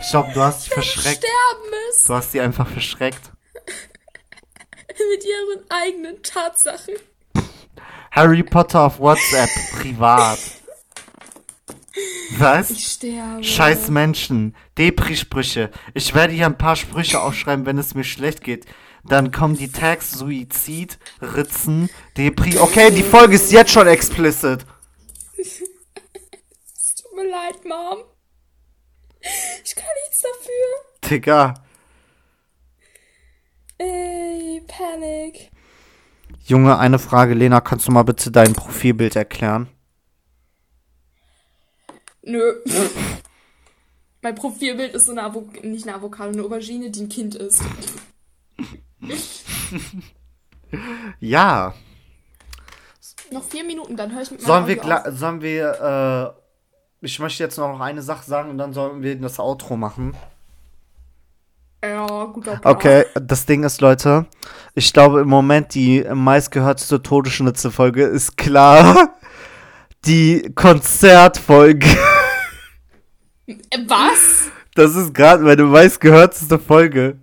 Ich 0.00 0.10
glaube, 0.10 0.32
du 0.34 0.40
hast 0.40 0.66
dich 0.66 0.72
verschreckt. 0.72 1.24
Sterben 1.24 1.72
ist. 1.90 2.08
Du 2.08 2.14
hast 2.14 2.32
sie 2.32 2.40
einfach 2.40 2.66
verschreckt. 2.66 3.30
Mit 4.88 5.24
ihren 5.24 5.70
eigenen 5.70 6.22
Tatsachen. 6.24 6.94
Harry 8.10 8.42
Potter 8.42 8.80
auf 8.80 8.98
WhatsApp, 8.98 9.48
privat. 9.80 10.40
Was? 12.38 12.70
Ich 12.70 12.84
sterbe. 12.84 13.44
Scheiß 13.44 13.88
Menschen, 13.88 14.56
Depri-Sprüche. 14.76 15.70
Ich 15.94 16.12
werde 16.12 16.32
hier 16.32 16.46
ein 16.46 16.58
paar 16.58 16.74
Sprüche 16.74 17.20
aufschreiben, 17.20 17.66
wenn 17.66 17.78
es 17.78 17.94
mir 17.94 18.04
schlecht 18.04 18.42
geht. 18.42 18.66
Dann 19.04 19.30
kommen 19.30 19.56
die 19.56 19.70
Tags 19.70 20.10
Suizid, 20.10 20.98
Ritzen, 21.20 21.88
Depri. 22.16 22.58
Okay, 22.58 22.90
die 22.90 23.04
Folge 23.04 23.36
ist 23.36 23.52
jetzt 23.52 23.70
schon 23.70 23.86
explicit. 23.86 24.66
Mir 27.22 27.30
leid, 27.30 27.64
Mom. 27.64 28.04
Ich 29.64 29.74
kann 29.74 29.84
nichts 30.04 30.22
dafür. 30.22 31.10
Digga. 31.10 31.54
Ey, 33.78 34.62
Panic. 34.66 35.50
Junge, 36.44 36.78
eine 36.78 36.98
Frage, 36.98 37.34
Lena, 37.34 37.60
kannst 37.60 37.86
du 37.86 37.92
mal 37.92 38.02
bitte 38.02 38.30
dein 38.30 38.54
Profilbild 38.54 39.14
erklären? 39.14 39.68
Nö. 42.22 42.54
mein 44.22 44.34
Profilbild 44.34 44.94
ist 44.94 45.06
so 45.06 45.12
eine 45.12 45.22
Avo 45.22 45.48
nicht 45.62 45.86
eine 45.86 45.96
Avocado, 45.96 46.30
eine 46.30 46.42
Aubergine, 46.42 46.90
die 46.90 47.02
ein 47.02 47.08
Kind 47.08 47.34
ist. 47.34 47.62
Ja. 51.20 51.74
Noch 53.30 53.44
vier 53.44 53.62
Minuten, 53.62 53.94
dann 53.94 54.14
höre 54.14 54.22
ich 54.22 54.30
mit 54.30 54.40
meinem 54.40 54.46
Sollen 54.46 54.66
wir, 54.66 55.12
sollen 55.12 55.42
wir, 55.42 56.34
äh, 56.36 56.41
ich 57.02 57.18
möchte 57.18 57.42
jetzt 57.42 57.58
noch 57.58 57.80
eine 57.80 58.00
Sache 58.00 58.24
sagen 58.24 58.50
und 58.50 58.58
dann 58.58 58.72
sollen 58.72 59.02
wir 59.02 59.20
das 59.20 59.40
Outro 59.40 59.76
machen. 59.76 60.16
Ja, 61.84 62.06
guter 62.26 62.58
Plan. 62.58 62.74
Okay, 62.76 63.04
das 63.14 63.44
Ding 63.44 63.64
ist, 63.64 63.80
Leute, 63.80 64.26
ich 64.74 64.92
glaube 64.92 65.20
im 65.20 65.28
Moment 65.28 65.74
die 65.74 66.04
meistgehörteste 66.04 67.02
Todesschnitze-Folge 67.02 68.04
ist 68.04 68.36
klar 68.36 69.16
die 70.04 70.52
Konzertfolge. 70.54 71.88
Äh, 73.48 73.56
Was? 73.88 74.50
Das 74.76 74.94
ist 74.94 75.12
gerade 75.12 75.42
meine 75.42 75.64
meistgehörteste 75.64 76.60
Folge. 76.60 77.18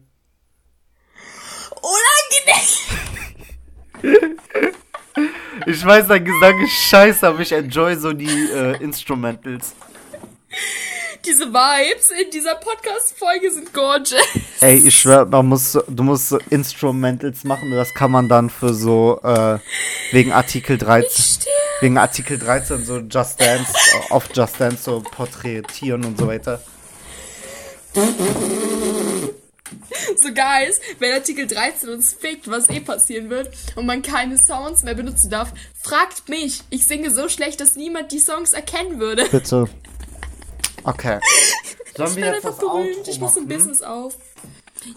Unangenehm. 4.03 4.75
Ich 5.66 5.86
weiß, 5.86 6.07
dein 6.07 6.24
Gesang 6.24 6.60
ist 6.62 6.72
scheiße, 6.89 7.28
aber 7.28 7.39
ich 7.39 7.51
enjoy 7.51 7.95
so 7.95 8.14
die 8.14 8.49
äh, 8.51 8.82
Instrumentals. 8.84 9.74
Diese 11.26 11.47
Vibes 11.47 12.12
in 12.12 12.32
dieser 12.32 12.55
Podcast-Folge 12.55 13.51
sind 13.51 13.74
gorgeous. 13.74 14.16
Ey, 14.62 14.78
ich 14.78 14.97
schwör, 14.97 15.26
man 15.26 15.47
muss, 15.47 15.78
du 15.88 16.03
musst 16.03 16.30
so 16.30 16.39
Instrumentals 16.49 17.43
machen 17.43 17.70
und 17.72 17.78
das 17.78 17.93
kann 17.93 18.12
man 18.12 18.30
dann 18.30 18.49
für 18.49 18.74
so, 18.74 19.20
äh, 19.24 19.60
wegen 20.12 20.32
Artikel 20.32 20.78
13, 20.78 21.10
Sterbe. 21.10 21.49
wegen 21.82 21.97
Artikel 21.97 22.39
13 22.39 22.86
so 22.86 22.99
Just 22.99 23.41
Dance, 23.41 23.74
auf 24.10 24.30
Just 24.34 24.60
Dance 24.60 24.84
so 24.84 25.01
porträtieren 25.01 26.05
und 26.05 26.18
so 26.18 26.28
weiter. 26.28 26.62
So 30.17 30.30
guys, 30.30 30.80
wenn 30.99 31.13
Artikel 31.13 31.47
13 31.47 31.89
uns 31.89 32.13
fickt, 32.13 32.49
was 32.49 32.70
eh 32.70 32.80
passieren 32.80 33.30
wird, 33.30 33.49
und 33.76 33.86
man 33.86 34.01
keine 34.01 34.38
Sounds 34.38 34.84
mehr 34.84 34.95
benutzen 34.95 35.30
darf, 35.30 35.53
fragt 35.82 36.30
mich. 36.30 36.61
Ich 36.70 36.88
singe 36.88 37.11
so 37.11 37.30
schlecht, 37.30 37.61
dass 37.61 37.76
niemand 37.76 38.11
die 38.11 38.20
Songs 38.20 38.53
erkennen 38.53 38.99
würde. 38.99 39.26
Bitte. 39.30 39.67
Okay. 40.84 41.20
Sollen 41.95 42.09
Ich 42.09 42.15
wir 42.15 42.24
bin 42.24 42.34
jetzt 42.34 42.36
einfach 42.36 42.49
das 42.49 42.59
berühmt. 42.59 42.97
Outro 42.97 43.11
Ich 43.11 43.20
muss 43.20 43.38
ein? 43.38 43.49
Hören 43.49 43.84
auf. 43.84 44.15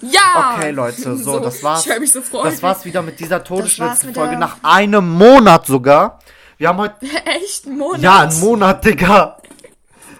Ja! 0.00 0.56
Okay, 0.56 0.70
Leute, 0.70 1.16
so, 1.16 1.40
das 1.40 1.62
war's. 1.62 1.84
Ich 1.84 1.92
höre 1.92 2.00
mich 2.00 2.12
so 2.12 2.22
freuen. 2.22 2.50
Das 2.50 2.62
war's 2.62 2.84
wieder 2.84 3.02
mit 3.02 3.18
dieser 3.18 3.42
Todesschnitzelfolge 3.42 4.36
nach 4.36 4.58
einem 4.62 5.10
Monat 5.10 5.66
sogar. 5.66 6.20
Wir 6.58 6.68
haben 6.68 6.78
heute 6.78 6.94
Echt 7.24 7.66
ein 7.66 7.76
Monat. 7.78 8.00
Ja, 8.00 8.20
ein 8.20 8.40
Monat, 8.40 8.84
Digga. 8.84 9.38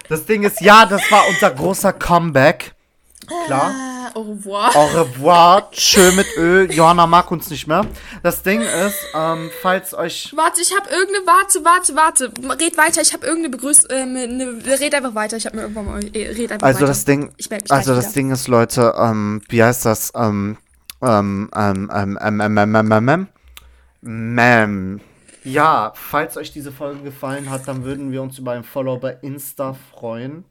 Das 0.09 0.25
Ding 0.25 0.43
ist, 0.43 0.59
ja, 0.61 0.85
das 0.85 1.09
war 1.09 1.23
unser 1.29 1.51
großer 1.51 1.93
Comeback. 1.93 2.73
Klar. 3.45 3.71
Au 4.15 4.21
revoir. 4.21 4.75
Au 4.75 4.85
revoir. 4.85 5.69
Tschö 5.71 6.11
mit 6.15 6.27
Ö. 6.37 6.67
Johanna 6.71 7.07
mag 7.07 7.29
uns 7.31 7.49
nicht 7.49 7.67
mehr. 7.67 7.85
Das 8.21 8.43
Ding 8.43 8.61
ist, 8.61 8.95
ähm, 9.15 9.49
falls 9.61 9.93
euch. 9.93 10.31
Warte, 10.35 10.61
ich 10.61 10.71
habe 10.75 10.89
irgendeine. 10.89 11.25
Warte, 11.25 11.63
warte, 11.65 11.95
warte. 11.95 12.31
Red 12.63 12.77
weiter. 12.77 13.01
Ich 13.01 13.13
habe 13.13 13.25
irgendeine 13.25 13.49
Begrüßung. 13.55 13.89
Ähm, 13.91 14.15
eine, 14.15 14.79
red 14.79 14.93
einfach 14.93 15.15
weiter. 15.15 15.37
Ich 15.37 15.45
habe 15.45 15.55
mir 15.57 15.63
irgendwann 15.63 15.85
mal. 15.85 16.03
äh, 16.15 16.29
Red 16.29 16.51
einfach 16.51 16.67
Also 16.67 16.79
weiter. 16.81 16.87
das 16.87 17.05
Ding. 17.05 17.33
Ich 17.37 17.49
mich 17.49 17.71
Also 17.71 17.93
das 17.95 18.05
wieder. 18.05 18.13
Ding 18.13 18.31
ist, 18.31 18.47
Leute, 18.47 18.93
ähm, 18.97 19.41
wie 19.49 19.63
heißt 19.63 19.85
das? 19.85 20.11
Ähm, 20.15 20.57
ähm, 21.01 21.49
ähm, 21.55 21.91
ähm, 21.93 22.19
ähm, 22.21 22.41
ähm, 22.41 22.57
ähm, 22.57 22.75
ähm, 22.75 22.91
ähm, 22.91 23.27
ähm, 24.05 24.37
ähm. 24.39 24.99
Ja, 25.45 25.91
falls 25.95 26.37
euch 26.37 26.53
diese 26.53 26.71
Folge 26.71 27.01
gefallen 27.01 27.49
hat, 27.49 27.67
dann 27.67 27.83
würden 27.83 28.11
wir 28.13 28.21
uns 28.21 28.37
über 28.39 28.51
ein 28.53 28.63
Follow 28.63 28.97
bei 28.97 29.17
Insta 29.21 29.75
freuen. 29.91 30.45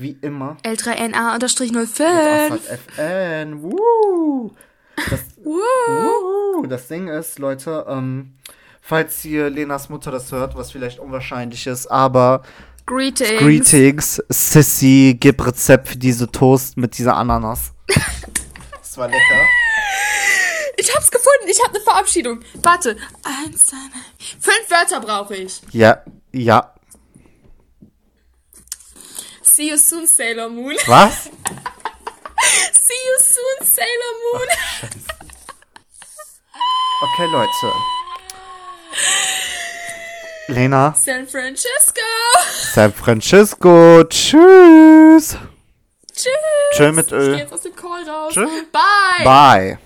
Wie 0.00 0.16
immer. 0.22 0.56
L3NA-05. 0.64 2.02
Assad 2.02 2.60
FN. 2.96 3.62
Woo. 3.62 4.50
Das, 4.96 5.20
Woo. 5.44 6.66
das 6.66 6.88
Ding 6.88 7.08
ist, 7.08 7.38
Leute, 7.38 7.84
ähm, 7.86 8.32
falls 8.80 9.20
hier 9.20 9.50
Lenas 9.50 9.90
Mutter 9.90 10.10
das 10.10 10.32
hört, 10.32 10.56
was 10.56 10.72
vielleicht 10.72 11.00
unwahrscheinlich 11.00 11.66
ist, 11.66 11.86
aber 11.88 12.42
Greetings. 12.86 13.40
Greetings, 13.40 14.22
Sissy, 14.30 15.18
gib 15.20 15.46
Rezept 15.46 15.88
für 15.88 15.98
diese 15.98 16.32
Toast 16.32 16.78
mit 16.78 16.96
dieser 16.96 17.16
Ananas. 17.16 17.72
Das 18.80 18.98
war 18.98 19.06
lecker. 19.06 19.46
Ich 20.76 20.92
hab's 20.92 21.12
gefunden. 21.12 21.46
Ich 21.48 21.60
hab 21.62 21.68
eine 21.72 21.78
Verabschiedung. 21.78 22.40
Warte. 22.60 22.96
Eins, 23.22 23.66
zwei, 23.66 23.76
drei. 23.76 24.40
Fünf 24.40 24.68
Wörter 24.68 24.98
brauche 25.00 25.36
ich. 25.36 25.60
Ja, 25.70 26.02
ja. 26.32 26.74
See 29.60 29.68
you 29.68 29.76
soon, 29.76 30.06
Sailor 30.06 30.48
Moon. 30.48 30.74
Was? 30.88 31.28
See 32.72 33.00
you 33.08 33.16
soon, 33.20 33.66
Sailor 33.66 34.14
Moon. 34.24 34.48
Okay, 37.02 37.26
Leute. 37.26 37.72
Lena, 40.48 40.94
San 40.96 41.26
Francisco. 41.26 42.00
San 42.72 42.90
Francisco, 42.92 44.02
tschüss. 44.04 45.36
Tschüss. 46.10 46.32
Tschö 46.72 46.92
mit 46.92 47.06
Ich 47.08 47.12
Ö. 47.12 47.32
geh 47.32 47.38
jetzt 47.40 47.52
aus 47.52 47.60
dem 47.60 47.76
Call 47.76 48.08
raus. 48.08 48.32
Tschö. 48.32 48.46
Bye. 48.72 49.24
Bye. 49.24 49.78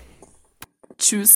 Tschüss. 0.97 1.33